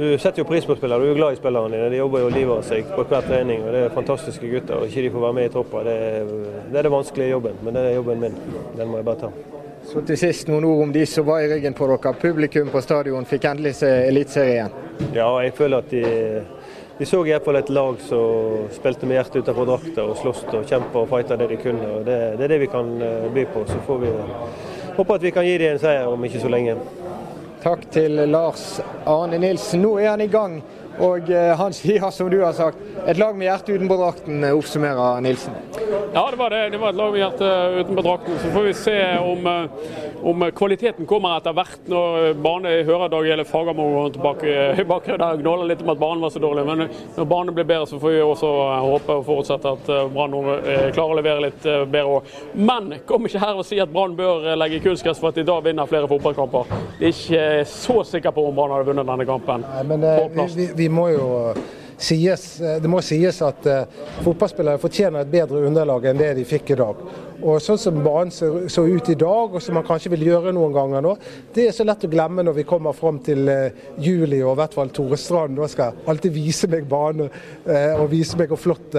Du 0.02 0.18
setter 0.18 0.42
jo 0.42 0.48
pris 0.50 0.66
på 0.66 0.74
spillere, 0.74 0.98
du 0.98 1.06
er 1.06 1.12
jo 1.12 1.16
glad 1.20 1.36
i 1.36 1.38
spillerne 1.38 1.70
dine. 1.76 1.90
De 1.94 1.98
jobber 2.00 2.24
jo 2.24 2.30
livet 2.34 2.56
av 2.56 2.62
seg 2.66 2.88
på 2.90 3.04
hver 3.06 3.26
trening. 3.28 3.60
og 3.62 3.76
Det 3.76 3.82
er 3.86 3.92
fantastiske 3.94 4.48
gutter. 4.50 4.80
og 4.80 4.88
Ikke 4.90 5.04
de 5.06 5.12
får 5.14 5.22
være 5.22 5.36
med 5.38 5.46
i 5.46 5.52
troppa, 5.54 5.84
det, 5.86 5.98
det, 6.72 6.78
er 6.80 6.88
det 6.88 6.92
vanskelige 6.92 7.34
jobben. 7.36 7.60
Men 7.62 7.78
det 7.78 7.84
er 7.86 7.94
jobben 8.00 8.24
min. 8.24 8.40
Den 8.80 8.90
må 8.90 8.98
jeg 8.98 9.06
bare 9.06 9.20
ta. 9.28 9.30
Så 9.92 10.02
til 10.08 10.18
sist 10.18 10.50
noen 10.50 10.66
ord 10.66 10.82
om 10.88 10.96
de 10.96 11.04
som 11.06 11.28
var 11.28 11.44
i 11.44 11.52
ryggen 11.52 11.78
på 11.78 11.90
dere. 11.92 12.14
Publikum 12.24 12.72
på 12.74 12.82
stadion 12.82 13.30
fikk 13.30 13.46
endelig 13.52 13.76
se 13.78 13.92
Eliteserien. 14.08 14.74
Ja, 15.14 15.28
jeg 15.46 15.54
føler 15.60 15.86
at 15.86 15.94
de, 15.94 16.02
de 16.98 17.10
så 17.12 17.22
iallfall 17.22 17.62
et 17.62 17.70
lag 17.70 18.02
som 18.08 18.66
spilte 18.74 19.06
med 19.06 19.20
hjertet 19.20 19.44
utenfor 19.44 19.70
drakta 19.70 20.08
og 20.08 20.18
sloss 20.18 20.42
og 20.50 20.66
kjempa 20.66 21.06
og 21.06 21.14
fighta 21.14 21.38
det 21.38 21.52
de 21.54 21.62
kunne. 21.62 21.94
og 22.00 22.10
det, 22.10 22.18
det, 22.40 22.48
er 22.48 22.56
det 22.56 22.64
vi 22.66 22.74
kan 22.74 22.90
eh, 23.06 23.30
by 23.38 23.46
på. 23.54 23.68
Så 23.70 23.78
får 23.86 24.02
vi 24.08 24.18
håpe 24.98 25.22
at 25.22 25.30
vi 25.30 25.36
kan 25.38 25.46
gi 25.46 25.58
dem 25.62 25.76
en 25.76 25.86
seier 25.86 26.10
om 26.10 26.26
ikke 26.26 26.42
så 26.42 26.50
lenge. 26.50 26.80
Takk 27.62 27.91
til 27.93 28.12
Lars 28.12 28.82
Arne 29.06 29.38
Nilsen. 29.38 29.84
Nå 29.86 29.91
er 30.02 30.08
han 30.15 30.21
i 30.21 30.28
gang, 30.34 30.56
og 30.99 31.30
eh, 31.32 31.51
han 31.58 31.73
sier 31.73 32.04
som 32.12 32.30
du 32.30 32.39
har 32.41 32.54
sagt, 32.58 32.80
et 33.08 33.19
lag 33.19 33.36
med 33.38 33.47
hjerte 33.47 33.75
utenpå 33.75 33.97
drakten, 33.99 34.43
eh, 34.43 34.56
oppsummerer 34.56 35.21
Nilsen. 35.23 35.56
Ja, 36.13 36.25
det 36.32 36.38
var 36.38 36.49
det. 36.51 36.69
Det 36.73 36.80
var 36.82 36.89
et 36.89 36.99
lag 36.99 37.12
med 37.13 37.21
hjerte 37.21 37.51
utenpå 37.80 38.04
drakten. 38.06 38.39
Så 38.41 38.51
får 38.51 38.63
vi 38.67 38.73
se 38.73 38.97
om, 39.17 39.47
eh, 39.47 39.69
om 40.23 40.45
kvaliteten 40.51 41.08
kommer 41.08 41.38
etter 41.38 41.56
hvert 41.56 41.88
når 41.89 42.34
bane 42.43 42.73
hører 42.86 43.10
Dag 43.10 43.25
Gjelle 43.25 43.45
Fagermo 43.45 44.10
tilbake 44.12 44.86
bak 44.88 45.06
der 45.06 45.39
gnåler 45.41 45.67
litt 45.69 45.82
om 45.82 45.89
at 45.89 45.99
banen 45.99 46.21
var 46.21 46.30
så 46.30 46.39
dårlig. 46.39 46.65
Men 46.65 46.89
når 47.15 47.25
banen 47.25 47.56
blir 47.56 47.65
bedre, 47.65 47.88
så 47.88 47.99
får 47.99 48.12
vi 48.12 48.21
også 48.21 48.51
håpe 48.82 49.17
og 49.21 49.25
forutsette 49.25 49.71
at 49.71 50.13
Brann 50.13 50.36
klarer 50.93 51.15
å 51.15 51.17
levere 51.17 51.45
litt 51.47 51.63
bedre 51.63 52.19
òg. 52.19 52.30
Men 52.54 52.93
kom 53.08 53.25
ikke 53.25 53.41
her 53.41 53.56
og 53.56 53.65
si 53.65 53.80
at 53.80 53.91
Brann 53.93 54.15
bør 54.15 54.51
legge 54.60 54.82
kunstgress 54.84 55.19
for 55.19 55.32
at 55.32 55.39
de 55.39 55.43
da 55.47 55.60
vinner 55.63 55.89
flere 55.89 56.10
fotballkamper. 56.12 56.65
Jeg 56.99 57.10
er 57.10 57.63
ikke 57.63 57.65
så 57.71 58.04
sikker 58.04 58.36
på 58.36 58.45
om 58.49 58.56
Brann 58.56 58.75
hadde 58.75 58.89
vunnet 58.91 59.08
denne 59.08 59.25
kampen. 59.25 59.65
Nei, 59.65 59.84
men 59.84 60.06
vi, 60.82 60.89
må 60.89 61.08
jo 61.13 61.28
sies, 62.02 62.46
det 62.82 62.89
må 62.89 63.02
sies 63.06 63.41
at 63.46 63.67
uh, 63.70 63.84
fotballspillere 64.26 64.82
fortjener 64.82 65.22
et 65.22 65.34
bedre 65.34 65.62
underlag 65.67 66.08
enn 66.10 66.22
det 66.22 66.32
de 66.39 66.46
fikk 66.48 66.74
i 66.74 66.80
dag. 66.80 67.04
Og 67.41 67.62
Sånn 67.62 67.80
som 67.82 68.00
banen 68.06 68.34
så 68.34 68.84
ut 68.86 69.10
i 69.10 69.17
dag, 69.17 69.54
og 69.54 69.62
som 69.62 69.78
man 69.78 69.86
kanskje 69.86 70.12
vil 70.13 70.28
gjøre 70.30 70.54
noen 70.54 70.74
ganger 70.76 71.06
nå, 71.06 71.15
det 71.54 71.67
er 71.67 71.76
så 71.78 71.86
lett 71.86 72.06
å 72.06 72.12
glemme 72.12 72.46
når 72.46 72.60
vi 72.60 72.67
kommer 72.70 72.98
fram 72.98 73.22
til 73.26 73.50
juli 74.02 74.44
og 74.44 74.54
i 74.54 74.60
hvert 74.60 74.78
fall 74.78 74.94
Tore 74.94 75.17
Strand 75.17 75.58
da 75.58 75.70
skal 75.70 75.98
alltid 76.10 76.36
vise 76.36 76.70
meg 76.70 76.86
banen 76.89 77.32
og 77.65 78.06
vise 78.12 78.38
meg 78.38 78.54
hvor 78.54 78.62
flott 78.62 78.98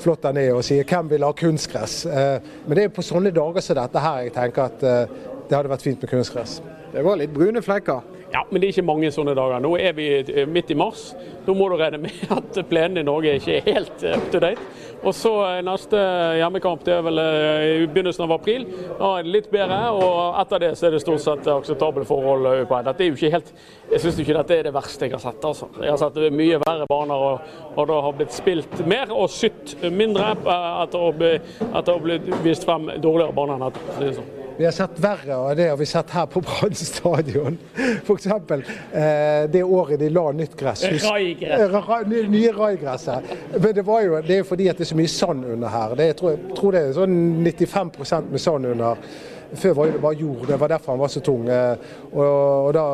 flott 0.00 0.22
den 0.24 0.42
er 0.42 0.52
og 0.52 0.64
sier 0.64 0.84
hvem 0.88 1.08
vil 1.14 1.24
ha 1.24 1.32
kunstgress. 1.36 2.02
Men 2.04 2.76
det 2.76 2.86
er 2.86 2.92
på 2.92 3.04
sånne 3.04 3.32
dager 3.36 3.64
som 3.64 3.80
dette 3.80 4.04
her 4.04 4.22
jeg 4.26 4.36
tenker 4.36 4.68
at 4.68 4.84
det 4.84 5.56
hadde 5.56 5.72
vært 5.72 5.88
fint 5.88 6.04
med 6.04 6.12
kunstgress. 6.12 6.60
Det 6.92 7.04
var 7.08 7.20
litt 7.20 7.32
brune 7.32 7.64
flekker. 7.64 8.09
Ja, 8.32 8.44
men 8.50 8.60
det 8.60 8.68
er 8.68 8.76
ikke 8.76 8.86
mange 8.86 9.10
sånne 9.10 9.34
dager. 9.34 9.58
Nå 9.62 9.72
er 9.80 9.94
vi 9.96 10.06
eh, 10.20 10.44
midt 10.46 10.70
i 10.70 10.76
mars. 10.78 11.08
Da 11.46 11.54
må 11.56 11.66
du 11.70 11.74
regne 11.80 11.98
med 12.04 12.14
at 12.36 12.60
plenen 12.70 13.00
i 13.00 13.06
Norge 13.06 13.32
ikke 13.40 13.56
er 13.58 13.66
helt 13.66 14.04
up 14.06 14.28
to 14.30 14.42
date. 14.42 14.66
Og 15.00 15.14
så 15.16 15.32
eh, 15.48 15.58
neste 15.66 15.98
hjemmekamp 16.38 16.84
det 16.86 16.94
er 16.94 17.02
vel 17.08 17.18
eh, 17.22 17.66
i 17.82 17.88
begynnelsen 17.90 18.28
av 18.28 18.36
april. 18.36 18.68
Da 19.00 19.12
er 19.18 19.26
det 19.26 19.34
litt 19.34 19.50
bedre, 19.50 19.80
og 19.98 20.38
etter 20.44 20.62
det 20.62 20.72
så 20.78 20.86
er 20.86 20.94
det 20.94 21.02
stort 21.02 21.24
sett 21.24 21.50
akseptable 21.50 22.06
forhold. 22.06 22.46
Dette 22.70 23.06
er 23.06 23.10
jo 23.10 23.18
ikke 23.18 23.34
helt, 23.34 23.54
Jeg 23.90 24.04
syns 24.04 24.20
ikke 24.22 24.36
dette 24.38 24.58
er 24.60 24.68
det 24.68 24.76
verste 24.78 25.08
jeg 25.08 25.16
har 25.16 25.24
sett. 25.26 25.44
altså. 25.44 25.70
Jeg 25.80 25.90
har 25.90 25.98
sett 26.04 26.20
mye 26.30 26.60
verre 26.62 26.86
baner, 26.90 27.30
og, 27.30 27.54
og 27.74 27.88
det 27.90 28.02
har 28.06 28.18
blitt 28.20 28.36
spilt 28.36 28.84
mer 28.86 29.10
og 29.10 29.26
sytt 29.34 29.74
mindre 29.90 30.36
etter 30.36 31.00
å 31.00 31.10
ha 31.10 32.02
blitt 32.04 32.30
vist 32.46 32.68
frem 32.68 32.92
dårligere 33.02 33.34
baner 33.34 33.58
enn 33.58 33.72
dette. 33.72 34.39
Vi 34.56 34.64
har 34.64 34.72
sett 34.72 34.98
verre 35.00 35.36
av 35.36 35.56
det 35.56 35.68
har 35.68 35.76
vi 35.76 35.86
sett 35.86 36.10
her 36.10 36.26
på 36.26 36.40
Brann 36.44 36.74
stadion. 36.74 37.58
F.eks. 37.76 38.26
Eh, 38.26 39.50
det 39.50 39.62
året 39.62 40.00
de 40.00 40.10
la 40.10 40.32
nytt 40.32 40.56
gress. 40.56 40.84
Raigress. 40.84 42.08
Nye 42.28 42.52
raigresset. 42.52 43.34
Men 43.56 43.74
det 43.74 43.84
var 43.86 44.02
jo 44.04 44.20
det 44.26 44.38
er 44.38 44.48
fordi 44.48 44.68
at 44.68 44.78
det 44.78 44.86
er 44.86 44.92
så 44.92 45.00
mye 45.00 45.12
sand 45.12 45.44
under 45.44 45.72
her. 45.72 45.94
Det, 45.96 46.08
jeg, 46.12 46.16
tror, 46.20 46.36
jeg 46.36 46.56
tror 46.58 46.76
det 46.76 46.82
er 46.82 46.96
sånn 46.98 47.18
95% 47.46 48.32
med 48.34 48.44
sand 48.44 48.72
under. 48.74 49.12
Før 49.60 49.72
var 49.74 49.88
det 49.90 50.02
bare 50.02 50.14
jord, 50.20 50.44
det 50.46 50.60
var 50.60 50.70
derfor 50.70 50.92
han 50.92 51.00
var 51.00 51.10
så 51.10 51.22
tung. 51.26 51.48
Eh, 51.50 51.88
og, 52.12 52.26
og 52.26 52.74
da 52.76 52.84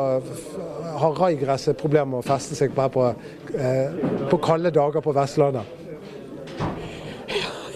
har 1.03 1.19
raigresset 1.21 1.77
problemer 1.81 2.15
med 2.15 2.23
å 2.23 2.27
feste 2.27 2.57
seg 2.57 2.73
på, 2.77 2.87
på, 2.95 3.11
eh, 3.59 3.99
på 4.31 4.41
kalde 4.45 4.73
dager 4.75 5.05
på 5.05 5.15
Vestlandet. 5.17 5.86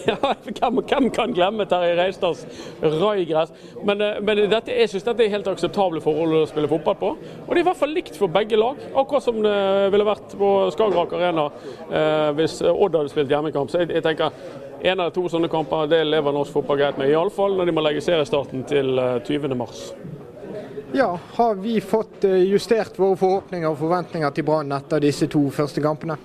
Ja, 0.09 0.15
hvem, 0.43 0.81
hvem, 0.87 1.09
kan 1.13 1.33
glemme 1.33 1.65
Terje 1.69 1.95
Reistads 1.97 2.45
raigress? 2.81 3.51
Men, 3.85 4.01
eh, 4.01 4.19
men 4.21 4.43
dette, 4.49 4.73
jeg 4.73 4.89
syns 4.89 5.05
dette 5.05 5.25
er 5.25 5.33
helt 5.35 5.49
akseptable 5.51 6.01
forhold 6.03 6.39
å 6.41 6.47
spille 6.49 6.69
fotball 6.71 6.97
på. 6.97 7.11
Og 7.45 7.51
det 7.51 7.59
er 7.59 7.63
i 7.63 7.67
hvert 7.69 7.81
fall 7.81 7.93
likt 7.95 8.17
for 8.17 8.31
begge 8.33 8.59
lag. 8.59 8.79
Akkurat 8.95 9.25
som 9.25 9.37
det 9.43 9.55
ville 9.93 10.07
vært 10.07 10.35
på 10.39 10.51
Skagerrak 10.75 11.15
Arena 11.17 11.47
eh, 11.89 12.31
hvis 12.37 12.59
Odd 12.71 12.97
hadde 12.97 13.13
spilt 13.13 13.33
hjemmekamp. 13.33 13.71
Så 13.71 13.83
jeg, 13.83 13.91
jeg 13.97 14.05
tenker 14.05 14.33
en 14.81 14.95
eller 14.97 15.13
to 15.13 15.27
sånne 15.29 15.51
kamper 15.51 15.89
det 15.91 16.01
lever 16.07 16.33
norsk 16.33 16.55
fotball 16.55 16.81
greit 16.81 16.97
med. 16.97 17.11
Iallfall 17.11 17.59
når 17.59 17.69
de 17.69 17.77
må 17.77 17.85
legge 17.85 18.03
seriestarten 18.05 18.65
til 18.69 18.97
20.3. 18.97 19.53
Eh, 19.53 20.97
ja, 20.97 21.11
Har 21.37 21.55
vi 21.61 21.77
fått 21.81 22.25
justert 22.25 22.97
våre 22.99 23.15
forhåpninger 23.19 23.69
og 23.69 23.79
forventninger 23.79 24.33
til 24.35 24.47
Brann 24.47 24.73
etter 24.75 25.03
disse 25.03 25.29
to 25.31 25.45
første 25.53 25.83
kampene? 25.83 26.17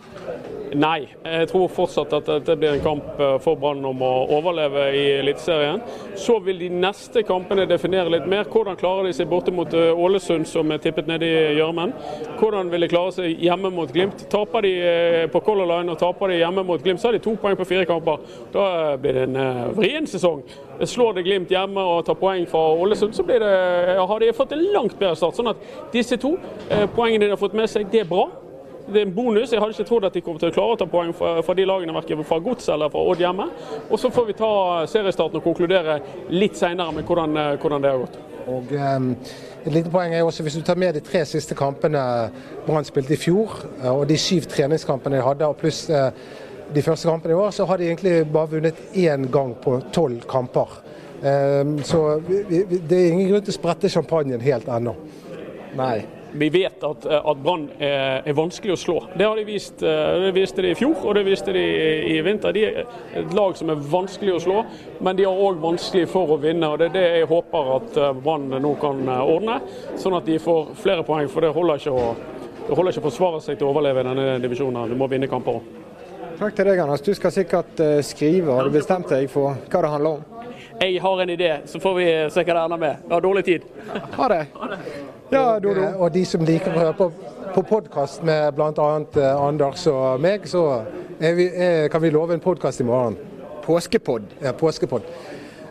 Nei, 0.74 1.06
jeg 1.22 1.46
tror 1.50 1.68
fortsatt 1.70 2.10
at 2.16 2.26
dette 2.26 2.56
blir 2.58 2.74
en 2.74 2.82
kamp 2.82 3.20
eh, 3.22 3.36
for 3.42 3.58
Brann 3.60 3.84
om 3.86 4.00
å 4.02 4.10
overleve 4.34 4.86
i 4.98 5.02
Eliteserien. 5.20 5.78
Så 6.18 6.40
vil 6.42 6.58
de 6.58 6.70
neste 6.72 7.22
kampene 7.26 7.68
definere 7.70 8.10
litt 8.10 8.26
mer. 8.30 8.48
Hvordan 8.50 8.78
klarer 8.80 9.06
de 9.06 9.12
seg 9.14 9.28
borte 9.30 9.54
mot 9.54 9.70
eh, 9.76 9.92
Ålesund, 9.94 10.48
som 10.50 10.72
er 10.74 10.80
tippet 10.82 11.06
nede 11.06 11.28
i 11.28 11.58
gjørmen? 11.60 11.92
Hvordan 12.40 12.72
vil 12.72 12.82
de 12.82 12.90
klare 12.90 13.14
seg 13.14 13.44
hjemme 13.46 13.70
mot 13.74 13.92
Glimt? 13.94 14.24
Taper 14.32 14.66
de 14.66 14.72
eh, 14.80 15.26
på 15.30 15.42
Color 15.46 15.70
Line 15.70 15.94
og 15.94 16.00
taper 16.02 16.32
de 16.34 16.40
hjemme 16.40 16.64
mot 16.66 16.82
Glimt, 16.82 17.02
så 17.02 17.12
har 17.12 17.18
de 17.18 17.22
to 17.22 17.36
poeng 17.42 17.58
på 17.60 17.68
fire 17.68 17.86
kamper. 17.86 18.24
Da 18.56 18.66
blir 19.00 19.20
det 19.20 19.28
en 19.28 19.76
vrien 19.76 20.08
sesong. 20.10 20.42
Slår 20.82 21.20
de 21.20 21.26
Glimt 21.28 21.52
hjemme 21.52 21.84
og 21.92 22.02
tar 22.08 22.18
poeng 22.18 22.48
fra 22.50 22.64
Ålesund, 22.74 23.14
så 23.14 23.26
det, 23.28 23.38
har 23.38 24.18
de 24.24 24.32
fått 24.34 24.56
en 24.56 24.66
langt 24.74 24.98
bedre 24.98 25.14
start. 25.14 25.38
Sånn 25.38 25.52
at 25.52 25.62
disse 25.94 26.18
to 26.20 26.34
poengene 26.96 27.28
de 27.28 27.36
har 27.36 27.40
fått 27.40 27.54
med 27.56 27.70
seg, 27.70 27.86
det 27.92 28.02
er 28.02 28.10
bra 28.10 28.26
det 28.92 29.00
er 29.00 29.06
en 29.06 29.14
bonus. 29.14 29.52
Jeg 29.52 29.60
hadde 29.60 29.74
ikke 29.74 29.88
trodd 29.88 30.06
at 30.06 30.14
de 30.14 30.22
kom 30.22 30.38
til 30.38 30.50
å 30.50 30.54
klare 30.54 30.76
å 30.76 30.78
ta 30.78 30.86
poeng 30.90 31.12
fra, 31.16 31.32
fra 31.46 31.56
de 31.58 31.66
lagene, 31.66 31.94
verken 31.96 32.22
fra 32.26 32.38
Gods 32.42 32.68
eller 32.72 32.90
fra 32.92 33.02
Odd 33.10 33.22
hjemme. 33.22 33.48
Og 33.90 34.00
så 34.00 34.10
får 34.14 34.28
vi 34.28 34.38
ta 34.38 34.52
seriestarten 34.90 35.40
og 35.40 35.44
konkludere 35.46 35.98
litt 36.30 36.58
senere 36.58 36.94
med 36.94 37.06
hvordan, 37.08 37.36
eh, 37.42 37.52
hvordan, 37.62 37.82
det 37.82 37.92
har 37.92 38.02
gått. 38.04 38.18
Og 38.46 38.72
um, 38.78 39.10
Et 39.66 39.72
lite 39.74 39.90
poeng 39.90 40.14
er 40.14 40.22
også, 40.22 40.44
hvis 40.46 40.54
du 40.54 40.62
tar 40.62 40.78
med 40.78 40.94
de 40.94 41.02
tre 41.02 41.24
siste 41.26 41.56
kampene 41.58 42.00
Brann 42.66 42.86
spilte 42.86 43.16
i 43.16 43.18
fjor, 43.18 43.56
eh, 43.82 43.90
og 43.90 44.06
de 44.06 44.18
syv 44.18 44.46
treningskampene 44.52 45.18
de 45.18 45.26
hadde, 45.26 45.50
og 45.50 45.58
pluss 45.58 45.88
uh, 45.90 46.12
de 46.74 46.82
første 46.82 47.10
kampene 47.10 47.34
i 47.34 47.40
år, 47.42 47.50
så 47.50 47.66
har 47.66 47.82
de 47.82 47.90
egentlig 47.90 48.20
bare 48.30 48.54
vunnet 48.54 48.82
én 48.94 49.26
gang 49.34 49.54
på 49.62 49.80
tolv 49.94 50.26
kamper. 50.30 50.82
Um, 51.16 51.78
så 51.82 52.20
vi, 52.22 52.44
vi, 52.46 52.78
det 52.78 53.00
er 53.00 53.14
ingen 53.14 53.32
grunn 53.32 53.42
til 53.42 53.54
å 53.54 53.58
sprette 53.58 53.90
champagnen 53.90 54.42
helt 54.46 54.68
ennå. 54.70 54.94
Nei. 55.76 56.15
Vi 56.38 56.48
vet 56.48 56.84
at, 56.84 57.04
eh, 57.06 57.28
at 57.30 57.38
Brann 57.42 57.70
er, 57.78 58.22
er, 58.26 58.34
vanskelig 58.36 58.74
å 58.74 58.80
slå. 58.80 58.96
Det 59.16 59.24
har 59.24 59.38
de 59.38 59.44
vist, 59.48 59.82
eh, 59.82 60.18
det 60.26 60.32
viste 60.36 60.62
de 60.62 60.72
i 60.74 60.76
fjor 60.76 61.06
og 61.06 61.14
det 61.16 61.24
viste 61.26 61.54
de 61.54 61.62
i 62.12 62.18
vinter. 62.24 62.52
De 62.52 62.64
er 62.66 62.82
et 63.16 63.32
lag 63.36 63.56
som 63.56 63.72
er 63.72 63.80
vanskelig 63.80 64.34
å 64.36 64.42
slå, 64.44 64.64
men 65.00 65.16
de 65.16 65.24
har 65.24 65.40
òg 65.46 65.62
vanskelig 65.62 66.08
for 66.12 66.36
å 66.36 66.40
vinne. 66.42 66.68
og 66.68 66.78
Det 66.78 66.90
er 66.90 66.96
det 66.98 67.06
jeg 67.06 67.30
håper 67.32 67.72
at 67.78 67.96
eh, 68.02 68.12
Brann 68.26 68.52
nå 68.52 68.74
kan 68.82 69.00
ordne, 69.16 69.60
sånn 69.96 70.18
at 70.18 70.28
de 70.28 70.38
får 70.42 70.76
flere 70.82 71.06
poeng. 71.08 71.30
For 71.32 71.46
det 71.46 71.54
holder 71.56 71.80
ikke 71.80 71.96
å, 71.96 72.12
det 72.66 72.76
holder 72.76 72.92
ikke 72.92 73.04
å 73.06 73.08
forsvare 73.08 73.42
seg 73.44 73.56
til 73.58 73.68
å 73.68 73.72
overleve 73.72 74.04
i 74.04 74.08
denne 74.10 74.38
divisjonen. 74.44 74.92
Du 74.92 75.00
må 75.00 75.08
vinne 75.08 75.30
kamper 75.32 75.60
òg. 75.60 75.74
Takk 76.36 76.52
til 76.52 76.68
deg, 76.68 76.84
Anders. 76.84 77.00
Du 77.00 77.14
skal 77.16 77.32
sikkert 77.32 77.80
skrive. 78.04 78.52
Har 78.52 78.68
du 78.68 78.74
bestemt 78.76 79.08
deg 79.08 79.30
for 79.32 79.56
hva 79.56 79.84
det 79.86 79.92
handler 79.94 80.18
om? 80.18 80.32
Jeg 80.76 81.00
har 81.00 81.22
en 81.22 81.30
idé, 81.32 81.52
så 81.64 81.80
får 81.80 81.94
vi 81.96 82.08
se 82.28 82.44
hva 82.44 82.52
det 82.52 82.64
ender 82.66 82.82
med. 82.82 83.04
Jeg 83.06 83.14
har 83.16 83.24
dårlig 83.24 83.46
tid. 83.46 83.70
Ha 84.18 84.28
det. 84.28 84.42
Ha 84.52 84.74
det. 84.74 85.14
Ja, 85.30 85.58
Dodo. 85.58 85.80
Og, 85.80 86.00
og 86.00 86.12
de 86.14 86.22
som 86.28 86.44
liker 86.46 86.70
å 86.70 86.78
høre 86.78 86.92
på, 86.94 87.08
på 87.54 87.62
podkast 87.66 88.22
med 88.26 88.54
bl.a. 88.54 88.90
Eh, 89.18 89.40
Anders 89.42 89.86
og 89.90 90.20
meg, 90.22 90.46
så 90.46 90.62
vi, 91.18 91.48
er, 91.50 91.88
kan 91.90 92.02
vi 92.04 92.12
love 92.14 92.36
en 92.36 92.42
podkast 92.44 92.84
i 92.84 92.86
morgen. 92.86 93.16
Påskepod. 93.64 94.28
Ja, 94.44 94.52
påskepod. 94.54 95.08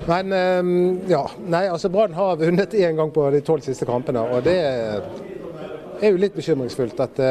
Men 0.10 0.34
ehm, 0.36 0.74
ja, 1.08 1.24
nei, 1.48 1.64
altså 1.72 1.90
Brann 1.90 2.14
har 2.18 2.36
vunnet 2.42 2.76
én 2.76 3.00
gang 3.00 3.14
på 3.16 3.30
de 3.32 3.40
tolv 3.48 3.64
siste 3.64 3.88
kampene, 3.88 4.26
og 4.28 4.44
det 4.44 4.58
er 4.60 6.12
jo 6.12 6.20
litt 6.20 6.36
bekymringsfullt. 6.36 7.00
at 7.00 7.22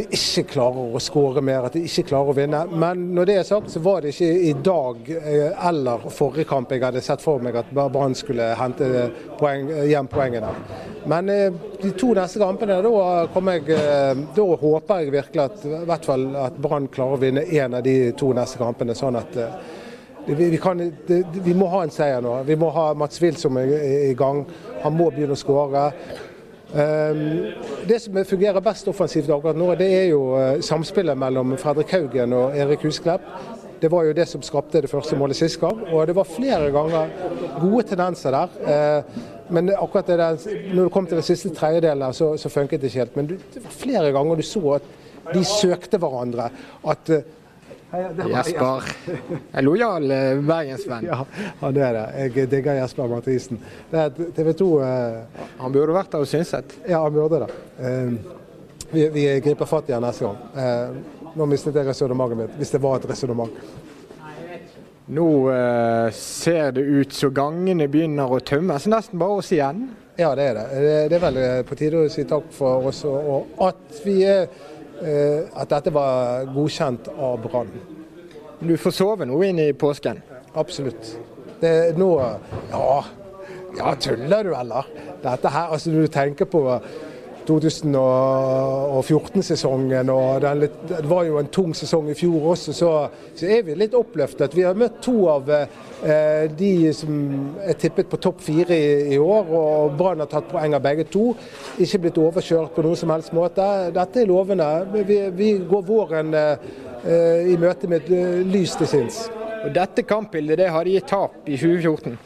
de 0.00 0.16
ikke 0.16 0.46
klarer 0.54 0.94
å 0.94 1.00
skåre 1.02 1.42
mer, 1.44 1.66
at 1.68 1.76
de 1.76 1.82
ikke 1.84 2.06
klarer 2.10 2.32
å 2.32 2.36
vinne. 2.36 2.60
Men 2.72 3.02
når 3.16 3.28
det 3.28 3.36
er 3.40 3.48
sagt, 3.48 3.72
så 3.72 3.82
var 3.84 4.02
det 4.02 4.14
ikke 4.14 4.30
i 4.48 4.52
dag 4.64 5.10
eh, 5.16 5.66
eller 5.68 6.06
forrige 6.14 6.48
kamp 6.48 6.72
jeg 6.72 6.84
hadde 6.84 7.02
sett 7.04 7.22
for 7.24 7.42
meg 7.44 7.58
at 7.60 7.72
Brann 7.74 8.16
skulle 8.18 8.52
hente 8.58 8.88
poeng, 9.40 9.68
hjem 9.90 10.08
poengene. 10.10 10.52
Men 11.10 11.32
eh, 11.32 11.60
de 11.82 11.92
to 12.00 12.12
neste 12.16 12.40
kampene, 12.42 12.80
da, 12.84 12.94
jeg, 13.52 13.66
eh, 13.76 14.24
da 14.36 14.48
håper 14.64 15.04
jeg 15.04 15.14
virkelig 15.18 15.44
at, 15.44 15.68
hvert 15.90 16.08
fall 16.08 16.26
at 16.46 16.56
Brann 16.60 16.88
klarer 16.92 17.18
å 17.18 17.20
vinne 17.20 17.44
én 17.44 17.76
av 17.76 17.84
de 17.84 17.98
to 18.18 18.32
neste 18.36 18.60
kampene. 18.60 18.96
sånn 18.96 19.20
at 19.20 19.38
vi, 20.26 20.34
vi, 20.52 20.58
kan, 20.60 20.80
vi, 21.32 21.54
må 21.56 21.68
ha 21.72 21.84
en 21.84 21.92
seier 21.92 22.20
nå. 22.22 22.34
Vi 22.46 22.56
må 22.60 22.68
ha 22.74 22.90
Mats 22.94 23.20
Wilsom 23.22 23.56
i, 23.58 23.68
i 24.10 24.16
gang. 24.18 24.44
Han 24.84 24.94
må 24.96 25.08
begynne 25.12 25.36
å 25.36 25.40
skåre. 25.40 25.88
Ehm, 26.74 27.46
det 27.88 27.98
som 28.02 28.24
fungerer 28.24 28.60
best 28.62 28.88
offensivt 28.88 29.30
akkurat 29.30 29.58
nå, 29.58 29.72
det 29.78 29.88
er 29.90 30.04
jo 30.12 30.20
eh, 30.38 30.60
samspillet 30.62 31.18
mellom 31.18 31.56
Fredrik 31.58 31.90
Haugen 31.96 32.34
og 32.36 32.56
Erik 32.56 32.84
Husklepp. 32.86 33.26
Det 33.80 33.88
var 33.90 34.04
jo 34.04 34.14
det 34.14 34.26
som 34.28 34.42
skapte 34.44 34.82
det 34.84 34.90
første 34.90 35.16
målet 35.16 35.38
sist 35.38 35.58
gang. 35.60 35.80
Og 35.90 36.06
det 36.06 36.14
var 36.14 36.28
flere 36.28 36.70
ganger 36.70 37.10
gode 37.58 37.82
tendenser 37.88 38.36
der. 38.36 38.56
Eh, 38.70 39.20
men 39.50 39.72
akkurat 39.74 40.06
det 40.06 40.18
der, 40.20 40.38
når 40.74 40.82
det 40.86 40.92
kom 40.94 41.06
til 41.06 41.18
den 41.18 41.26
siste 41.26 41.50
tredjedelen, 41.54 42.14
så, 42.14 42.36
så 42.38 42.52
funket 42.52 42.80
det 42.80 42.92
ikke 42.92 43.02
helt. 43.02 43.16
Men 43.16 43.30
det 43.32 43.64
var 43.64 43.74
flere 43.74 44.12
ganger 44.14 44.38
du 44.38 44.46
så 44.46 44.76
at 44.78 44.90
de 45.34 45.42
søkte 45.44 45.98
hverandre. 45.98 46.50
At 46.86 47.10
eh, 47.92 48.26
Jesper. 48.28 48.82
En 49.52 49.64
lojal 49.64 50.10
eh, 50.10 50.40
bergensvenn. 50.40 51.06
Ja, 51.06 51.26
han 51.60 51.76
er 51.76 51.96
det. 51.96 52.04
Jeg 52.34 52.50
digger 52.50 52.78
Jesper 52.78 53.08
Mathisen. 53.10 53.60
TV 54.36 54.52
2 54.58 54.68
eh... 54.84 55.44
Han 55.58 55.74
burde 55.74 55.96
vært 55.96 56.12
der 56.12 56.24
og 56.24 56.30
synset. 56.30 56.76
Ja, 56.88 57.02
han 57.04 57.14
burde 57.14 57.44
det. 57.44 57.50
Eh, 57.78 58.12
vi, 58.90 59.08
vi, 59.14 59.26
griper 59.44 59.70
fatt 59.70 59.90
i 59.90 59.96
han 59.96 60.06
neste 60.06 60.28
gang. 60.28 60.38
Eh, 60.54 61.30
nå 61.34 61.46
mistet 61.50 61.76
jeg 61.78 61.90
resonnementet 61.90 62.42
mitt, 62.42 62.58
hvis 62.58 62.74
det 62.74 62.82
var 62.82 62.98
et 62.98 63.10
resonnement. 63.10 63.62
Nå 65.10 65.26
ser 66.14 66.68
det 66.76 66.84
ut 66.86 67.14
så 67.14 67.32
gangene 67.34 67.88
begynner 67.90 68.30
å 68.30 68.38
tømmes. 68.46 68.84
Nesten 68.86 69.18
bare 69.18 69.40
oss 69.40 69.48
igjen. 69.50 69.88
Ja, 70.14 70.36
det 70.38 70.44
er 70.52 70.58
det. 70.60 70.66
Det 71.10 71.16
er 71.18 71.22
vel 71.24 71.38
på 71.66 71.78
tide 71.78 72.04
å 72.04 72.10
si 72.12 72.22
takk 72.30 72.46
for 72.54 72.86
oss, 72.92 73.00
og 73.08 73.58
at 73.66 74.02
vi 74.04 74.20
er 74.30 74.46
Eh, 74.46 74.69
at 75.00 75.70
dette 75.70 75.92
var 75.94 76.44
godkjent 76.52 77.08
av 77.16 77.38
Brann. 77.44 77.70
Du 78.60 78.74
får 78.76 78.92
sove 78.92 79.24
nå 79.24 79.38
inn 79.46 79.58
i 79.62 79.70
påsken? 79.72 80.20
Absolutt. 80.60 81.14
Det 81.60 81.96
nå 81.96 82.10
Ja, 82.72 83.04
ja 83.78 83.94
tuller 84.00 84.44
du, 84.44 84.54
eller? 84.56 84.88
Dette 85.22 85.52
her, 85.52 85.72
altså 85.72 85.90
Når 85.90 86.00
du 86.08 86.12
tenker 86.12 86.44
på 86.44 86.64
2014-sesongen, 87.48 90.10
og 90.12 90.44
litt, 90.58 90.88
det 90.88 91.10
var 91.10 91.24
jo 91.28 91.38
en 91.40 91.48
tung 91.52 91.74
sesong 91.76 92.10
i 92.12 92.18
fjor 92.18 92.40
også, 92.54 92.70
så, 92.76 92.90
så 93.36 93.44
er 93.46 93.62
vi 93.66 93.74
litt 93.78 93.94
oppløftet. 93.96 94.56
Vi 94.56 94.62
har 94.66 94.74
møtt 94.78 94.96
to 95.04 95.28
av 95.32 95.50
eh, 95.52 95.66
de 96.56 96.92
som 96.96 97.12
er 97.64 97.76
tippet 97.80 98.06
på 98.10 98.16
topp 98.22 98.38
fire 98.44 98.74
i, 98.76 99.14
i, 99.14 99.18
år, 99.18 99.44
og 99.60 99.96
Brann 99.98 100.20
har 100.24 100.30
tatt 100.30 100.52
poeng 100.52 100.74
av 100.76 100.82
begge 100.84 101.04
to. 101.12 101.24
Ikke 101.80 102.02
blitt 102.06 102.18
overkjørt 102.20 102.74
på 102.76 102.82
noen 102.86 103.00
som 103.00 103.12
helst 103.14 103.32
måte. 103.36 103.64
Dette 103.96 104.16
er 104.22 104.30
lovende. 104.30 104.70
Vi, 104.94 105.16
vi 105.36 105.48
går 105.70 105.82
våren 105.88 106.28
eh, 106.36 106.56
i 107.50 107.54
møte 107.60 107.84
med 107.90 107.98
et 108.04 108.10
lys 108.50 108.72
til 108.80 108.88
sinns. 108.90 109.18
Og 109.60 109.70
Dette 109.76 110.02
kampbildet 110.08 110.56
det 110.60 110.68
har 110.72 110.84
gitt 110.88 111.08
tap 111.10 111.32
i 111.44 111.56
2014? 111.60 112.16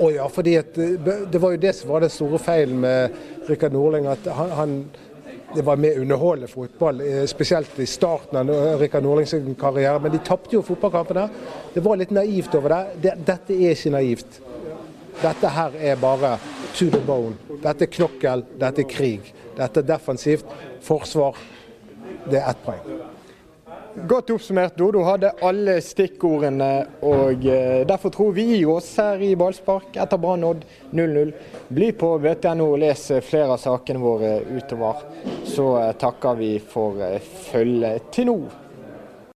Å 0.00 0.08
ja, 0.14 0.26
fordi 0.32 0.56
at, 0.56 0.74
det 0.74 1.40
var 1.40 1.52
jo 1.52 1.60
det 1.60 1.74
som 1.76 1.90
var 1.92 2.04
den 2.04 2.12
store 2.12 2.40
feilen 2.40 2.80
med 2.80 3.48
Rikard 3.48 3.74
Norling. 3.76 4.06
at 4.08 4.26
han, 4.32 4.50
han 4.56 4.76
det 5.54 5.62
var 5.62 5.76
med 5.76 5.98
underholdende 5.98 6.48
fotball, 6.48 7.00
eh, 7.00 7.24
spesielt 7.26 7.78
i 7.78 7.86
starten 7.86 8.36
av 8.38 8.80
Rikard 8.80 9.02
Nordlings 9.02 9.34
karriere. 9.58 9.98
Men 9.98 10.12
de 10.12 10.18
tapte 10.18 10.54
jo 10.54 10.62
fotballkampene. 10.62 11.28
Det 11.74 11.82
var 11.82 11.96
litt 11.96 12.10
naivt 12.14 12.54
over 12.54 12.68
det. 13.02 13.16
Dette 13.26 13.54
er 13.54 13.74
ikke 13.74 13.90
naivt. 13.90 14.40
Dette 15.20 15.48
her 15.48 15.76
er 15.80 15.96
bare 15.96 16.38
to 16.74 16.86
the 16.90 17.02
bone. 17.06 17.34
Dette 17.62 17.84
er 17.84 17.94
knokkel, 17.98 18.44
dette 18.60 18.84
er 18.84 18.88
krig. 18.88 19.34
Dette 19.56 19.82
er 19.82 19.90
defensivt. 19.90 20.46
Forsvar. 20.80 21.36
Det 22.30 22.38
er 22.38 22.50
ett 22.50 22.62
poeng. 22.64 23.09
Godt 23.94 24.30
oppsummert. 24.30 24.76
Dodo 24.78 25.02
hadde 25.02 25.32
alle 25.42 25.80
stikkordene, 25.82 26.70
og 27.02 27.42
eh, 27.46 27.82
derfor 27.88 28.12
tror 28.14 28.32
vi 28.36 28.62
oss 28.68 28.92
her 29.00 29.22
i 29.24 29.32
Ballspark 29.38 29.98
etter 29.98 30.20
Brann 30.20 30.46
Odd 30.46 30.62
0-0. 30.94 31.32
Bli 31.74 31.90
på 31.98 32.12
BTNO 32.22 32.70
og 32.76 32.80
les 32.84 33.04
flere 33.26 33.56
av 33.56 33.62
sakene 33.62 34.02
våre 34.02 34.36
utover. 34.54 35.04
Så 35.44 35.72
eh, 35.82 35.92
takker 35.98 36.38
vi 36.38 36.54
for 36.62 37.02
eh, 37.02 37.18
følget 37.50 38.12
til 38.14 38.30
nå. 38.30 38.38